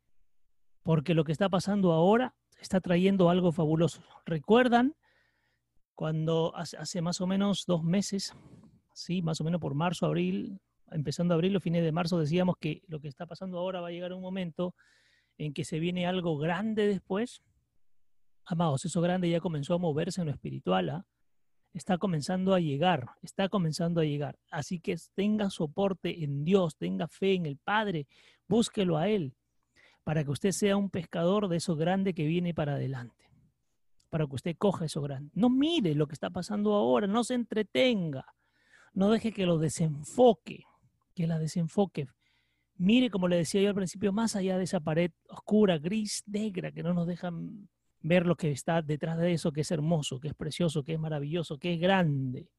porque 0.82 1.12
lo 1.12 1.24
que 1.24 1.32
está 1.32 1.50
pasando 1.50 1.92
ahora 1.92 2.34
está 2.58 2.80
trayendo 2.80 3.28
algo 3.28 3.52
fabuloso. 3.52 4.00
¿Recuerdan 4.24 4.96
cuando 5.96 6.54
hace, 6.54 7.00
más 7.00 7.20
o 7.20 7.26
menos 7.26 7.64
dos 7.66 7.82
meses, 7.82 8.36
sí, 8.92 9.22
más 9.22 9.40
o 9.40 9.44
menos 9.44 9.60
por 9.60 9.74
marzo, 9.74 10.06
abril, 10.06 10.60
empezando 10.92 11.34
abril, 11.34 11.54
los 11.54 11.62
fines 11.62 11.82
de 11.82 11.90
marzo, 11.90 12.18
decíamos 12.18 12.56
que 12.58 12.82
lo 12.86 13.00
que 13.00 13.08
está 13.08 13.26
pasando 13.26 13.58
ahora 13.58 13.80
va 13.80 13.88
a 13.88 13.90
llegar 13.90 14.12
un 14.12 14.22
momento 14.22 14.74
en 15.38 15.52
que 15.52 15.64
se 15.64 15.80
viene 15.80 16.06
algo 16.06 16.38
grande 16.38 16.86
después? 16.86 17.42
Amados, 18.44 18.84
eso 18.84 19.00
grande 19.00 19.28
ya 19.28 19.40
comenzó 19.40 19.74
a 19.74 19.78
moverse 19.78 20.20
en 20.20 20.26
lo 20.26 20.32
espiritual, 20.32 20.90
¿ah? 20.90 21.06
está 21.72 21.98
comenzando 21.98 22.54
a 22.54 22.60
llegar, 22.60 23.06
está 23.22 23.48
comenzando 23.48 24.00
a 24.00 24.04
llegar. 24.04 24.38
Así 24.50 24.80
que 24.80 24.96
tenga 25.14 25.50
soporte 25.50 26.24
en 26.24 26.44
Dios, 26.44 26.76
tenga 26.76 27.08
fe 27.08 27.34
en 27.34 27.46
el 27.46 27.56
Padre, 27.56 28.06
búsquelo 28.48 28.98
a 28.98 29.08
Él, 29.08 29.34
para 30.04 30.24
que 30.24 30.30
usted 30.30 30.52
sea 30.52 30.76
un 30.76 30.90
pescador 30.90 31.48
de 31.48 31.56
eso 31.56 31.74
grande 31.74 32.14
que 32.14 32.26
viene 32.26 32.54
para 32.54 32.74
adelante, 32.74 33.25
para 34.10 34.26
que 34.26 34.34
usted 34.34 34.56
coja 34.56 34.84
eso 34.84 35.00
grande. 35.02 35.30
No 35.34 35.50
mire 35.50 35.94
lo 35.94 36.06
que 36.06 36.14
está 36.14 36.30
pasando 36.30 36.74
ahora, 36.74 37.06
no 37.06 37.24
se 37.24 37.34
entretenga, 37.34 38.26
no 38.94 39.10
deje 39.10 39.32
que 39.32 39.46
lo 39.46 39.58
desenfoque, 39.58 40.64
que 41.14 41.26
la 41.26 41.38
desenfoque. 41.38 42.06
Mire, 42.76 43.10
como 43.10 43.28
le 43.28 43.36
decía 43.36 43.62
yo 43.62 43.68
al 43.68 43.74
principio, 43.74 44.12
más 44.12 44.36
allá 44.36 44.58
de 44.58 44.64
esa 44.64 44.80
pared 44.80 45.10
oscura, 45.28 45.78
gris, 45.78 46.22
negra, 46.26 46.72
que 46.72 46.82
no 46.82 46.92
nos 46.92 47.06
dejan 47.06 47.68
ver 48.00 48.26
lo 48.26 48.36
que 48.36 48.50
está 48.50 48.82
detrás 48.82 49.18
de 49.18 49.32
eso, 49.32 49.52
que 49.52 49.62
es 49.62 49.70
hermoso, 49.70 50.20
que 50.20 50.28
es 50.28 50.34
precioso, 50.34 50.84
que 50.84 50.92
es 50.92 50.98
maravilloso, 50.98 51.58
que 51.58 51.74
es 51.74 51.80
grande. 51.80 52.50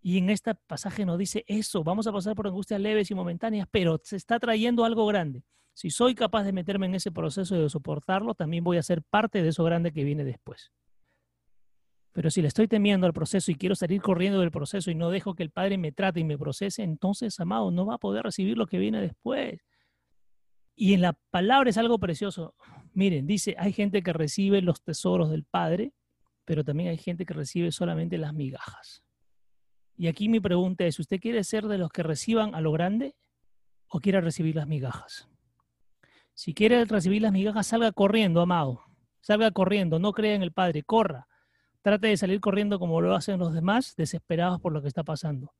Y 0.00 0.18
en 0.18 0.30
este 0.30 0.54
pasaje 0.54 1.04
nos 1.04 1.18
dice 1.18 1.44
eso, 1.48 1.82
vamos 1.82 2.06
a 2.06 2.12
pasar 2.12 2.34
por 2.36 2.46
angustias 2.46 2.80
leves 2.80 3.10
y 3.10 3.14
momentáneas, 3.14 3.66
pero 3.70 4.00
se 4.04 4.16
está 4.16 4.38
trayendo 4.38 4.84
algo 4.84 5.06
grande. 5.06 5.42
Si 5.78 5.90
soy 5.90 6.16
capaz 6.16 6.42
de 6.42 6.52
meterme 6.52 6.86
en 6.86 6.96
ese 6.96 7.12
proceso 7.12 7.54
y 7.54 7.60
de 7.60 7.68
soportarlo, 7.68 8.34
también 8.34 8.64
voy 8.64 8.78
a 8.78 8.82
ser 8.82 9.00
parte 9.04 9.44
de 9.44 9.50
eso 9.50 9.62
grande 9.62 9.92
que 9.92 10.02
viene 10.02 10.24
después. 10.24 10.72
Pero 12.10 12.32
si 12.32 12.42
le 12.42 12.48
estoy 12.48 12.66
temiendo 12.66 13.06
al 13.06 13.12
proceso 13.12 13.52
y 13.52 13.54
quiero 13.54 13.76
salir 13.76 14.02
corriendo 14.02 14.40
del 14.40 14.50
proceso 14.50 14.90
y 14.90 14.96
no 14.96 15.08
dejo 15.08 15.36
que 15.36 15.44
el 15.44 15.52
Padre 15.52 15.78
me 15.78 15.92
trate 15.92 16.18
y 16.18 16.24
me 16.24 16.36
procese, 16.36 16.82
entonces, 16.82 17.38
amado, 17.38 17.70
no 17.70 17.86
va 17.86 17.94
a 17.94 17.98
poder 17.98 18.24
recibir 18.24 18.58
lo 18.58 18.66
que 18.66 18.76
viene 18.80 19.00
después. 19.00 19.60
Y 20.74 20.94
en 20.94 21.00
la 21.00 21.12
palabra 21.30 21.70
es 21.70 21.78
algo 21.78 22.00
precioso. 22.00 22.56
Miren, 22.92 23.28
dice, 23.28 23.54
hay 23.56 23.72
gente 23.72 24.02
que 24.02 24.12
recibe 24.12 24.60
los 24.62 24.82
tesoros 24.82 25.30
del 25.30 25.44
Padre, 25.44 25.92
pero 26.44 26.64
también 26.64 26.88
hay 26.88 26.98
gente 26.98 27.24
que 27.24 27.34
recibe 27.34 27.70
solamente 27.70 28.18
las 28.18 28.34
migajas. 28.34 29.04
Y 29.96 30.08
aquí 30.08 30.28
mi 30.28 30.40
pregunta 30.40 30.86
es, 30.86 30.98
¿usted 30.98 31.20
quiere 31.20 31.44
ser 31.44 31.68
de 31.68 31.78
los 31.78 31.90
que 31.90 32.02
reciban 32.02 32.56
a 32.56 32.60
lo 32.60 32.72
grande 32.72 33.14
o 33.86 34.00
quiere 34.00 34.20
recibir 34.20 34.56
las 34.56 34.66
migajas? 34.66 35.30
Si 36.38 36.54
quiere 36.54 36.84
recibir 36.84 37.20
las 37.20 37.32
migajas, 37.32 37.66
salga 37.66 37.90
corriendo, 37.90 38.40
amado. 38.40 38.84
Salga 39.20 39.50
corriendo, 39.50 39.98
no 39.98 40.12
crea 40.12 40.36
en 40.36 40.42
el 40.44 40.52
Padre, 40.52 40.84
corra. 40.84 41.26
Trate 41.82 42.06
de 42.06 42.16
salir 42.16 42.38
corriendo 42.38 42.78
como 42.78 43.00
lo 43.00 43.16
hacen 43.16 43.40
los 43.40 43.52
demás, 43.52 43.96
desesperados 43.96 44.60
por 44.60 44.72
lo 44.72 44.80
que 44.80 44.86
está 44.86 45.02
pasando. 45.02 45.52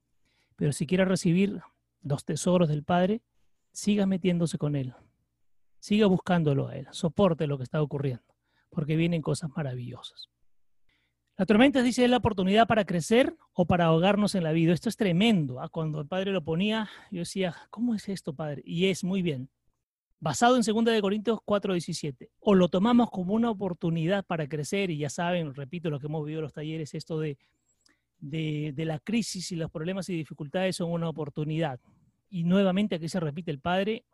Pero 0.54 0.70
si 0.70 0.86
quiere 0.86 1.04
recibir 1.04 1.60
los 2.00 2.24
tesoros 2.24 2.68
del 2.68 2.84
Padre, 2.84 3.22
siga 3.72 4.06
metiéndose 4.06 4.56
con 4.56 4.76
Él. 4.76 4.94
Siga 5.80 6.06
buscándolo 6.06 6.68
a 6.68 6.76
Él, 6.76 6.86
soporte 6.92 7.48
lo 7.48 7.58
que 7.58 7.64
está 7.64 7.82
ocurriendo, 7.82 8.36
porque 8.70 8.94
vienen 8.94 9.20
cosas 9.20 9.50
maravillosas. 9.56 10.28
La 11.36 11.44
tormenta 11.44 11.82
dice 11.82 12.04
es 12.04 12.10
la 12.10 12.18
oportunidad 12.18 12.68
para 12.68 12.84
crecer 12.84 13.36
o 13.52 13.66
para 13.66 13.86
ahogarnos 13.86 14.36
en 14.36 14.44
la 14.44 14.52
vida. 14.52 14.74
Esto 14.74 14.88
es 14.88 14.96
tremendo. 14.96 15.60
¿ah? 15.60 15.68
Cuando 15.70 16.00
el 16.00 16.06
padre 16.06 16.30
lo 16.30 16.44
ponía, 16.44 16.88
yo 17.10 17.18
decía, 17.18 17.56
¿cómo 17.68 17.96
es 17.96 18.08
esto, 18.08 18.32
padre? 18.32 18.62
Y 18.64 18.86
es 18.86 19.02
muy 19.02 19.22
bien. 19.22 19.50
Basado 20.20 20.56
en 20.56 20.62
2 20.62 20.84
de 20.84 21.00
Corintios 21.00 21.38
4:17. 21.44 22.30
O 22.40 22.54
lo 22.54 22.68
tomamos 22.68 23.10
como 23.10 23.34
una 23.34 23.50
oportunidad 23.50 24.24
para 24.24 24.48
crecer, 24.48 24.90
y 24.90 24.98
ya 24.98 25.10
saben, 25.10 25.54
repito 25.54 25.90
lo 25.90 26.00
que 26.00 26.06
hemos 26.06 26.24
vivido 26.24 26.40
en 26.40 26.44
los 26.44 26.52
talleres, 26.52 26.94
esto 26.94 27.20
de, 27.20 27.38
de, 28.18 28.72
de 28.74 28.84
la 28.84 28.98
crisis 28.98 29.52
y 29.52 29.56
los 29.56 29.70
problemas 29.70 30.08
y 30.08 30.14
dificultades 30.16 30.76
son 30.76 30.90
una 30.90 31.08
oportunidad. 31.08 31.80
Y 32.30 32.44
nuevamente 32.44 32.96
aquí 32.96 33.08
se 33.08 33.20
repite 33.20 33.50
el 33.50 33.60
Padre, 33.60 34.04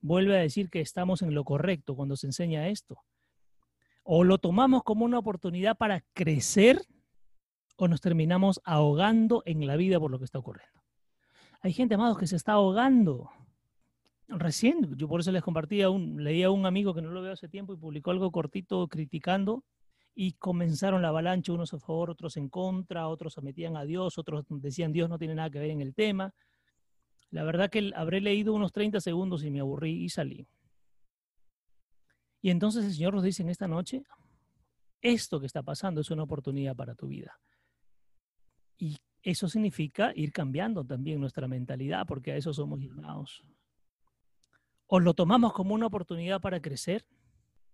vuelve 0.00 0.36
a 0.36 0.40
decir 0.40 0.68
que 0.68 0.80
estamos 0.80 1.22
en 1.22 1.34
lo 1.34 1.44
correcto 1.44 1.94
cuando 1.94 2.16
se 2.16 2.26
enseña 2.26 2.68
esto. 2.68 2.98
O 4.02 4.24
lo 4.24 4.38
tomamos 4.38 4.82
como 4.82 5.04
una 5.04 5.20
oportunidad 5.20 5.76
para 5.76 6.00
crecer 6.12 6.82
o 7.76 7.88
nos 7.88 8.00
terminamos 8.00 8.60
ahogando 8.64 9.42
en 9.46 9.66
la 9.66 9.76
vida 9.76 9.98
por 9.98 10.10
lo 10.10 10.18
que 10.18 10.24
está 10.24 10.38
ocurriendo. 10.38 10.82
Hay 11.60 11.72
gente, 11.72 11.94
amados, 11.94 12.18
que 12.18 12.26
se 12.26 12.36
está 12.36 12.52
ahogando. 12.52 13.30
Recién, 14.38 14.96
yo 14.96 15.08
por 15.08 15.20
eso 15.20 15.30
les 15.30 15.42
compartía, 15.42 15.90
un, 15.90 16.24
leía 16.24 16.46
a 16.46 16.50
un 16.50 16.64
amigo 16.64 16.94
que 16.94 17.02
no 17.02 17.10
lo 17.10 17.20
veo 17.20 17.32
hace 17.32 17.48
tiempo 17.48 17.74
y 17.74 17.76
publicó 17.76 18.12
algo 18.12 18.30
cortito 18.30 18.88
criticando 18.88 19.62
y 20.14 20.32
comenzaron 20.32 21.02
la 21.02 21.08
avalancha, 21.08 21.52
unos 21.52 21.74
a 21.74 21.78
favor, 21.78 22.10
otros 22.10 22.36
en 22.38 22.48
contra, 22.48 23.08
otros 23.08 23.36
metían 23.42 23.76
a 23.76 23.84
Dios, 23.84 24.16
otros 24.16 24.44
decían 24.48 24.92
Dios 24.92 25.10
no 25.10 25.18
tiene 25.18 25.34
nada 25.34 25.50
que 25.50 25.58
ver 25.58 25.70
en 25.70 25.82
el 25.82 25.94
tema. 25.94 26.34
La 27.30 27.44
verdad 27.44 27.68
que 27.70 27.92
habré 27.94 28.20
leído 28.20 28.54
unos 28.54 28.72
30 28.72 29.00
segundos 29.00 29.44
y 29.44 29.50
me 29.50 29.60
aburrí 29.60 30.04
y 30.04 30.08
salí. 30.08 30.46
Y 32.40 32.50
entonces 32.50 32.84
el 32.84 32.92
Señor 32.92 33.14
nos 33.14 33.22
dice 33.22 33.42
en 33.42 33.50
esta 33.50 33.68
noche, 33.68 34.02
esto 35.00 35.40
que 35.40 35.46
está 35.46 35.62
pasando 35.62 36.00
es 36.00 36.10
una 36.10 36.22
oportunidad 36.22 36.74
para 36.74 36.94
tu 36.94 37.08
vida. 37.08 37.38
Y 38.78 38.98
eso 39.22 39.46
significa 39.48 40.12
ir 40.14 40.32
cambiando 40.32 40.84
también 40.84 41.20
nuestra 41.20 41.46
mentalidad, 41.48 42.06
porque 42.06 42.32
a 42.32 42.36
eso 42.36 42.52
somos 42.52 42.80
llamados. 42.80 43.42
O 44.94 45.00
lo 45.00 45.14
tomamos 45.14 45.54
como 45.54 45.72
una 45.72 45.86
oportunidad 45.86 46.42
para 46.42 46.60
crecer, 46.60 47.06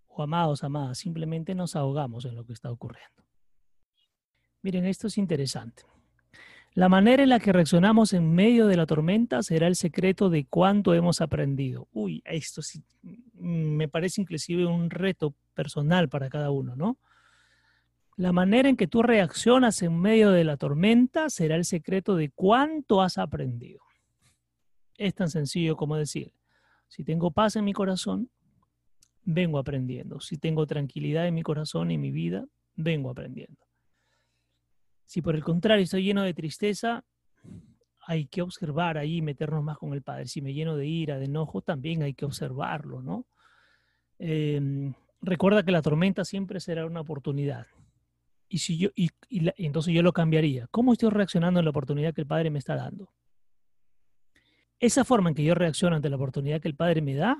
o 0.06 0.22
amados, 0.22 0.62
amadas, 0.62 0.98
simplemente 0.98 1.52
nos 1.52 1.74
ahogamos 1.74 2.24
en 2.26 2.36
lo 2.36 2.44
que 2.44 2.52
está 2.52 2.70
ocurriendo. 2.70 3.24
Miren, 4.62 4.86
esto 4.86 5.08
es 5.08 5.18
interesante. 5.18 5.82
La 6.74 6.88
manera 6.88 7.24
en 7.24 7.30
la 7.30 7.40
que 7.40 7.52
reaccionamos 7.52 8.12
en 8.12 8.32
medio 8.32 8.68
de 8.68 8.76
la 8.76 8.86
tormenta 8.86 9.42
será 9.42 9.66
el 9.66 9.74
secreto 9.74 10.30
de 10.30 10.46
cuánto 10.46 10.94
hemos 10.94 11.20
aprendido. 11.20 11.88
Uy, 11.90 12.22
esto 12.24 12.62
sí, 12.62 12.84
mm, 13.02 13.74
me 13.74 13.88
parece 13.88 14.20
inclusive 14.20 14.64
un 14.64 14.88
reto 14.88 15.34
personal 15.54 16.08
para 16.08 16.28
cada 16.28 16.52
uno, 16.52 16.76
¿no? 16.76 17.00
La 18.16 18.30
manera 18.30 18.68
en 18.68 18.76
que 18.76 18.86
tú 18.86 19.02
reaccionas 19.02 19.82
en 19.82 19.98
medio 19.98 20.30
de 20.30 20.44
la 20.44 20.56
tormenta 20.56 21.30
será 21.30 21.56
el 21.56 21.64
secreto 21.64 22.14
de 22.14 22.30
cuánto 22.30 23.02
has 23.02 23.18
aprendido. 23.18 23.80
Es 24.96 25.16
tan 25.16 25.30
sencillo 25.30 25.74
como 25.74 25.96
decir, 25.96 26.37
si 26.88 27.04
tengo 27.04 27.30
paz 27.30 27.56
en 27.56 27.64
mi 27.64 27.72
corazón, 27.72 28.30
vengo 29.24 29.58
aprendiendo. 29.58 30.20
Si 30.20 30.38
tengo 30.38 30.66
tranquilidad 30.66 31.26
en 31.26 31.34
mi 31.34 31.42
corazón 31.42 31.90
y 31.90 31.94
en 31.94 32.00
mi 32.00 32.10
vida, 32.10 32.46
vengo 32.76 33.10
aprendiendo. 33.10 33.60
Si 35.04 35.22
por 35.22 35.34
el 35.34 35.44
contrario 35.44 35.84
estoy 35.84 36.04
lleno 36.04 36.22
de 36.22 36.34
tristeza, 36.34 37.04
hay 38.06 38.26
que 38.26 38.40
observar 38.40 38.96
ahí, 38.96 39.20
meternos 39.20 39.62
más 39.62 39.76
con 39.76 39.92
el 39.92 40.02
Padre. 40.02 40.26
Si 40.26 40.40
me 40.40 40.54
lleno 40.54 40.76
de 40.76 40.86
ira, 40.86 41.18
de 41.18 41.26
enojo, 41.26 41.60
también 41.60 42.02
hay 42.02 42.14
que 42.14 42.24
observarlo, 42.24 43.02
¿no? 43.02 43.26
Em, 44.18 44.94
recuerda 45.20 45.62
que 45.62 45.72
la 45.72 45.82
tormenta 45.82 46.24
siempre 46.24 46.58
será 46.58 46.86
una 46.86 47.02
oportunidad. 47.02 47.66
Y, 48.48 48.58
si 48.58 48.78
yo, 48.78 48.88
y, 48.94 49.10
entonces 49.58 49.92
yo 49.92 50.02
lo 50.02 50.12
cambiaría. 50.12 50.68
¿Cómo 50.70 50.92
estoy 50.92 51.10
reaccionando 51.10 51.60
en 51.60 51.64
la 51.66 51.70
oportunidad 51.70 52.14
que 52.14 52.22
el 52.22 52.26
Padre 52.26 52.50
me 52.50 52.58
está 52.58 52.76
dando? 52.76 53.12
Esa 54.80 55.04
forma 55.04 55.30
en 55.30 55.34
que 55.34 55.42
yo 55.42 55.54
reacciono 55.54 55.96
ante 55.96 56.08
la 56.08 56.16
oportunidad 56.16 56.60
que 56.60 56.68
el 56.68 56.76
Padre 56.76 57.02
me 57.02 57.14
da, 57.14 57.36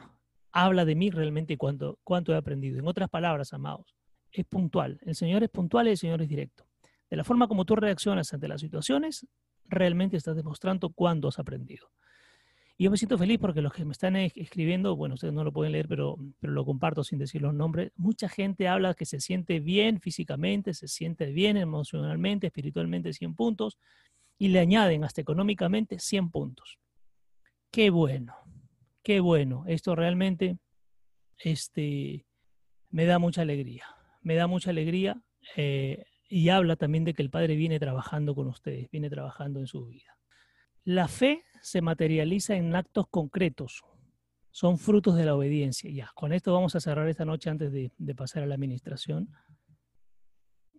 habla 0.50 0.84
de 0.84 0.96
mí 0.96 1.10
realmente 1.10 1.56
cuánto, 1.56 1.98
cuánto 2.02 2.32
he 2.32 2.36
aprendido. 2.36 2.80
En 2.80 2.88
otras 2.88 3.08
palabras, 3.08 3.52
amados, 3.52 3.94
es 4.32 4.44
puntual. 4.44 4.98
El 5.02 5.14
Señor 5.14 5.44
es 5.44 5.48
puntual 5.48 5.86
y 5.86 5.90
el 5.90 5.98
Señor 5.98 6.20
es 6.20 6.28
directo. 6.28 6.66
De 7.08 7.16
la 7.16 7.22
forma 7.22 7.46
como 7.46 7.64
tú 7.64 7.76
reaccionas 7.76 8.34
ante 8.34 8.48
las 8.48 8.60
situaciones, 8.60 9.26
realmente 9.66 10.16
estás 10.16 10.34
demostrando 10.34 10.90
cuándo 10.90 11.28
has 11.28 11.38
aprendido. 11.38 11.90
Y 12.76 12.84
yo 12.84 12.90
me 12.90 12.96
siento 12.96 13.16
feliz 13.18 13.38
porque 13.38 13.62
los 13.62 13.72
que 13.72 13.84
me 13.84 13.92
están 13.92 14.16
escribiendo, 14.16 14.96
bueno, 14.96 15.14
ustedes 15.14 15.34
no 15.34 15.44
lo 15.44 15.52
pueden 15.52 15.72
leer, 15.72 15.88
pero, 15.88 16.16
pero 16.40 16.52
lo 16.52 16.64
comparto 16.64 17.04
sin 17.04 17.18
decir 17.18 17.42
los 17.42 17.54
nombres. 17.54 17.92
Mucha 17.96 18.28
gente 18.28 18.68
habla 18.68 18.94
que 18.94 19.04
se 19.04 19.20
siente 19.20 19.60
bien 19.60 20.00
físicamente, 20.00 20.74
se 20.74 20.88
siente 20.88 21.26
bien 21.26 21.56
emocionalmente, 21.56 22.48
espiritualmente 22.48 23.12
100 23.12 23.34
puntos, 23.34 23.78
y 24.38 24.48
le 24.48 24.60
añaden 24.60 25.04
hasta 25.04 25.20
económicamente 25.20 25.98
100 25.98 26.30
puntos. 26.30 26.78
Qué 27.70 27.90
bueno, 27.90 28.34
qué 29.02 29.20
bueno. 29.20 29.64
Esto 29.66 29.94
realmente 29.94 30.58
este, 31.38 32.26
me 32.90 33.04
da 33.04 33.18
mucha 33.18 33.42
alegría. 33.42 33.84
Me 34.22 34.34
da 34.34 34.46
mucha 34.46 34.70
alegría. 34.70 35.20
Eh, 35.56 36.04
y 36.28 36.50
habla 36.50 36.76
también 36.76 37.04
de 37.04 37.14
que 37.14 37.22
el 37.22 37.30
Padre 37.30 37.56
viene 37.56 37.78
trabajando 37.80 38.34
con 38.34 38.48
ustedes, 38.48 38.90
viene 38.90 39.08
trabajando 39.08 39.60
en 39.60 39.66
su 39.66 39.86
vida. 39.86 40.16
La 40.84 41.08
fe 41.08 41.44
se 41.62 41.80
materializa 41.80 42.54
en 42.56 42.74
actos 42.74 43.06
concretos, 43.08 43.82
son 44.50 44.78
frutos 44.78 45.16
de 45.16 45.24
la 45.24 45.34
obediencia. 45.34 45.90
Ya, 45.90 46.10
con 46.14 46.32
esto 46.32 46.52
vamos 46.52 46.74
a 46.74 46.80
cerrar 46.80 47.08
esta 47.08 47.24
noche 47.24 47.50
antes 47.50 47.72
de, 47.72 47.90
pasar 48.14 48.42
a 48.42 48.46
la 48.46 48.54
administración. 48.54 49.30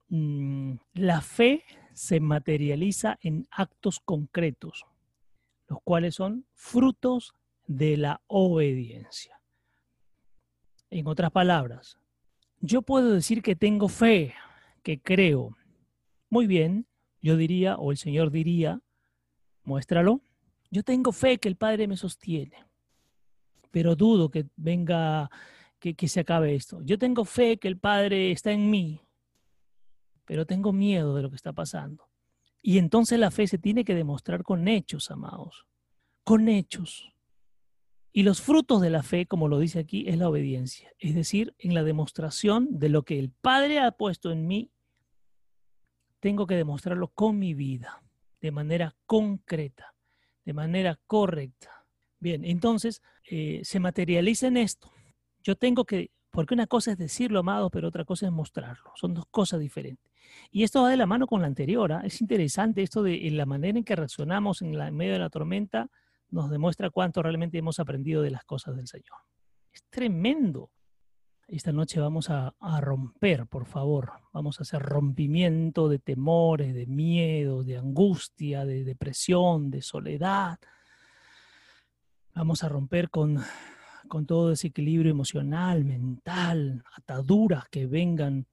Mm, 0.09 0.73
la 0.93 1.21
fe 1.21 1.63
se 1.93 2.19
materializa 2.19 3.17
en 3.21 3.47
actos 3.51 3.99
concretos, 3.99 4.85
los 5.69 5.79
cuales 5.83 6.15
son 6.15 6.45
frutos 6.53 7.33
de 7.67 7.95
la 7.95 8.21
obediencia. 8.27 9.39
En 10.89 11.07
otras 11.07 11.31
palabras, 11.31 11.97
yo 12.59 12.81
puedo 12.81 13.11
decir 13.11 13.43
que 13.43 13.55
tengo 13.55 13.87
fe, 13.87 14.33
que 14.81 14.99
creo. 14.99 15.55
Muy 16.29 16.47
bien, 16.47 16.87
yo 17.21 17.37
diría, 17.37 17.77
o 17.77 17.91
el 17.91 17.97
Señor 17.97 18.31
diría, 18.31 18.81
muéstralo. 19.63 20.21
Yo 20.71 20.83
tengo 20.83 21.11
fe 21.11 21.37
que 21.37 21.47
el 21.47 21.55
Padre 21.55 21.87
me 21.87 21.97
sostiene, 21.97 22.65
pero 23.69 23.95
dudo 23.95 24.29
que 24.29 24.47
venga, 24.55 25.29
que, 25.79 25.93
que 25.93 26.07
se 26.07 26.21
acabe 26.21 26.55
esto. 26.55 26.81
Yo 26.83 26.97
tengo 26.97 27.25
fe 27.25 27.57
que 27.57 27.67
el 27.67 27.77
Padre 27.77 28.31
está 28.31 28.51
en 28.51 28.69
mí, 28.71 29.01
pero 30.25 30.47
tengo 30.47 30.73
miedo 30.73 31.15
de 31.15 31.21
lo 31.21 31.29
que 31.29 31.35
está 31.35 31.53
pasando. 31.53 32.08
Y 32.61 32.77
entonces 32.77 33.19
la 33.19 33.31
fe 33.31 33.47
se 33.47 33.57
tiene 33.57 33.85
que 33.85 33.95
demostrar 33.95 34.43
con 34.43 34.67
hechos, 34.67 35.11
amados, 35.11 35.65
con 36.23 36.49
hechos. 36.49 37.13
Y 38.11 38.23
los 38.23 38.41
frutos 38.41 38.81
de 38.81 38.89
la 38.89 39.03
fe, 39.03 39.25
como 39.25 39.47
lo 39.47 39.59
dice 39.59 39.79
aquí, 39.79 40.07
es 40.07 40.17
la 40.17 40.29
obediencia, 40.29 40.91
es 40.97 41.15
decir, 41.15 41.53
en 41.59 41.73
la 41.73 41.83
demostración 41.83 42.67
de 42.79 42.89
lo 42.89 43.03
que 43.03 43.19
el 43.19 43.29
Padre 43.29 43.79
ha 43.79 43.91
puesto 43.91 44.31
en 44.31 44.47
mí, 44.47 44.71
tengo 46.19 46.47
que 46.47 46.55
demostrarlo 46.55 47.09
con 47.09 47.39
mi 47.39 47.53
vida, 47.53 48.03
de 48.41 48.51
manera 48.51 48.95
concreta, 49.05 49.95
de 50.43 50.53
manera 50.53 50.99
correcta. 51.07 51.85
Bien, 52.19 52.43
entonces 52.43 53.01
eh, 53.29 53.61
se 53.63 53.79
materializa 53.79 54.47
en 54.47 54.57
esto. 54.57 54.91
Yo 55.43 55.55
tengo 55.55 55.85
que, 55.85 56.11
porque 56.31 56.53
una 56.53 56.67
cosa 56.67 56.91
es 56.91 56.97
decirlo, 56.97 57.39
amado, 57.39 57.69
pero 57.69 57.87
otra 57.87 58.03
cosa 58.05 58.25
es 58.25 58.31
mostrarlo. 58.31 58.91
Son 58.95 59.13
dos 59.13 59.25
cosas 59.31 59.59
diferentes. 59.59 60.08
Y 60.51 60.63
esto 60.63 60.83
va 60.83 60.89
de 60.89 60.97
la 60.97 61.05
mano 61.05 61.27
con 61.27 61.41
la 61.41 61.47
anterior. 61.47 61.91
¿ah? 61.93 62.01
Es 62.03 62.21
interesante 62.21 62.81
esto 62.81 63.03
de 63.03 63.29
la 63.31 63.45
manera 63.45 63.77
en 63.77 63.83
que 63.83 63.95
reaccionamos 63.95 64.61
en, 64.61 64.71
medio 64.95 65.13
de 65.13 65.19
la 65.19 65.29
tormenta 65.29 65.89
nos 66.31 66.49
demuestra 66.49 66.89
cuánto 66.89 67.23
realmente 67.23 67.57
hemos 67.57 67.79
aprendido 67.79 68.21
de 68.21 68.31
las 68.31 68.45
cosas 68.45 68.75
del 68.75 68.87
Señor. 68.87 69.17
Es 69.71 69.83
tremendo. 69.89 70.71
Esta 71.47 71.71
noche 71.71 71.99
vamos 71.99 72.29
a, 72.29 72.53
romper, 72.79 73.47
por 73.47 73.65
favor. 73.65 74.11
Vamos 74.31 74.59
a 74.59 74.63
hacer 74.63 74.81
rompimiento 74.81 75.89
de 75.89 75.97
temores, 75.97 76.75
de 76.75 76.85
miedo, 76.85 77.63
de 77.63 77.77
angustia, 77.77 78.65
de 78.65 78.83
depresión, 78.83 79.71
de 79.71 79.81
soledad. 79.81 80.59
Vamos 82.35 82.63
a 82.63 82.69
romper 82.69 83.09
con, 83.09 83.39
con 84.07 84.27
todo 84.27 84.51
ese 84.51 84.67
equilibrio 84.67 85.11
emocional, 85.11 85.83
mental, 85.83 86.83
ataduras 86.95 87.67
que 87.69 87.87
vengan 87.87 88.45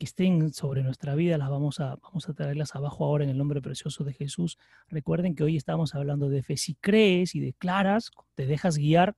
que 0.00 0.06
estén 0.06 0.50
sobre 0.54 0.82
nuestra 0.82 1.14
vida, 1.14 1.36
las 1.36 1.50
vamos 1.50 1.78
a, 1.78 1.96
vamos 1.96 2.26
a 2.26 2.32
traerlas 2.32 2.74
abajo 2.74 3.04
ahora 3.04 3.24
en 3.24 3.28
el 3.28 3.36
nombre 3.36 3.60
precioso 3.60 4.02
de 4.02 4.14
Jesús. 4.14 4.56
Recuerden 4.88 5.34
que 5.34 5.44
hoy 5.44 5.58
estamos 5.58 5.94
hablando 5.94 6.30
de 6.30 6.42
fe. 6.42 6.56
Si 6.56 6.74
crees 6.74 7.34
y 7.34 7.40
declaras, 7.40 8.10
te 8.34 8.46
dejas 8.46 8.78
guiar, 8.78 9.14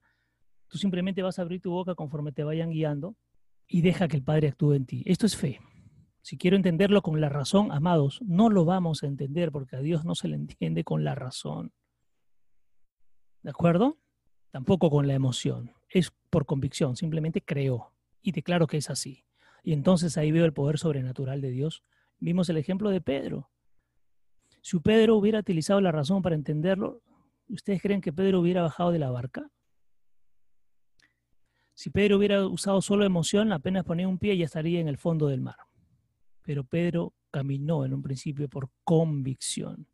tú 0.67 0.77
simplemente 0.77 1.21
vas 1.21 1.39
a 1.39 1.43
abrir 1.43 1.61
tu 1.61 1.71
boca 1.71 1.95
conforme 1.95 2.33
te 2.33 2.43
vayan 2.43 2.69
guiando 2.69 3.15
y 3.65 3.79
deja 3.79 4.09
que 4.09 4.17
el 4.17 4.23
Padre 4.23 4.49
actúe 4.49 4.73
en 4.73 4.85
ti. 4.85 5.03
Esto 5.05 5.25
es 5.25 5.37
fe. 5.37 5.61
Si 6.21 6.37
quiero 6.37 6.57
entenderlo 6.57 7.01
con 7.01 7.21
la 7.21 7.29
razón, 7.29 7.71
amados, 7.71 8.19
no 8.21 8.49
lo 8.49 8.65
vamos 8.65 9.03
a 9.03 9.07
entender 9.07 9.53
porque 9.53 9.77
a 9.77 9.79
Dios 9.79 10.03
no 10.03 10.15
se 10.15 10.27
le 10.27 10.35
entiende 10.35 10.83
con 10.83 11.05
la 11.05 11.15
razón. 11.15 11.71
¿De 13.41 13.51
acuerdo? 13.51 13.99
Tampoco 14.51 14.89
con 14.89 15.07
la 15.07 15.13
emoción. 15.13 15.71
Es 15.87 16.11
por 16.29 16.45
convicción, 16.45 16.97
simplemente 16.97 17.41
creo 17.41 17.93
y 18.21 18.33
declaro 18.33 18.67
que 18.67 18.75
es 18.75 18.89
así. 18.89 19.23
Y 19.63 19.73
entonces 19.73 20.17
ahí 20.17 20.31
veo 20.31 20.45
el 20.45 20.53
poder 20.53 20.77
sobrenatural 20.77 21.41
de 21.41 21.49
Dios. 21.49 21.83
Vimos 22.19 22.49
el 22.49 22.57
ejemplo 22.57 22.89
de 22.89 23.01
Pedro. 23.01 23.49
Si 24.61 24.77
Pedro 24.79 25.15
hubiera 25.15 25.39
utilizado 25.39 25.81
la 25.81 25.91
razón 25.91 26.21
para 26.21 26.35
entenderlo, 26.35 27.01
¿ustedes 27.47 27.81
creen 27.81 28.01
que 28.01 28.13
Pedro 28.13 28.41
hubiera 28.41 28.61
bajado 28.61 28.91
de 28.91 28.99
la 28.99 29.09
barca? 29.09 29.49
Si 31.73 31.89
Pedro 31.89 32.17
hubiera 32.17 32.45
usado 32.45 32.81
solo 32.81 33.03
emoción, 33.03 33.51
apenas 33.51 33.83
ponía 33.83 34.07
un 34.07 34.19
pie 34.19 34.35
y 34.35 34.39
ya 34.39 34.45
estaría 34.45 34.79
en 34.79 34.87
el 34.87 34.97
fondo 34.97 35.27
del 35.27 35.41
mar. 35.41 35.57
Pero 36.43 36.63
Pedro 36.63 37.13
caminó 37.31 37.83
en 37.83 37.93
un 37.93 38.03
principio 38.03 38.47
por 38.47 38.69
convicción, 38.83 39.87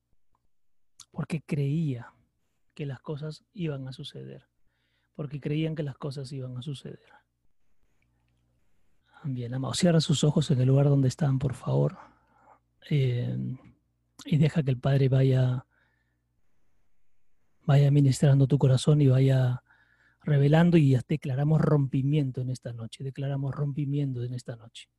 porque 1.11 1.41
creía 1.41 2.13
que 2.73 2.85
las 2.85 2.99
cosas 2.99 3.45
iban 3.53 3.87
a 3.87 3.93
suceder, 3.93 4.49
porque 5.15 5.39
creían 5.39 5.75
que 5.75 5.83
las 5.83 5.97
cosas 5.97 6.31
iban 6.31 6.57
a 6.57 6.61
suceder. 6.61 7.18
Bien, 9.23 9.53
amado, 9.53 9.73
cierra 9.73 9.99
sus 9.99 10.23
ojos 10.23 10.49
en 10.51 10.61
el 10.61 10.67
lugar 10.67 10.85
donde 10.87 11.09
están, 11.09 11.39
por 11.39 11.53
favor. 11.53 11.97
Eh, 12.89 13.37
y 14.25 14.37
deja 14.37 14.63
que 14.63 14.71
el 14.71 14.79
Padre 14.79 15.09
vaya, 15.09 15.65
vaya 17.65 17.91
ministrando 17.91 18.47
tu 18.47 18.57
corazón 18.57 19.01
y 19.01 19.07
vaya 19.07 19.61
revelando 20.23 20.77
y 20.77 20.97
declaramos 21.07 21.61
rompimiento 21.61 22.41
en 22.41 22.49
esta 22.49 22.71
noche. 22.71 23.03
Declaramos 23.03 23.53
rompimiento 23.53 24.23
en 24.23 24.33
esta 24.33 24.55
noche. 24.55 24.89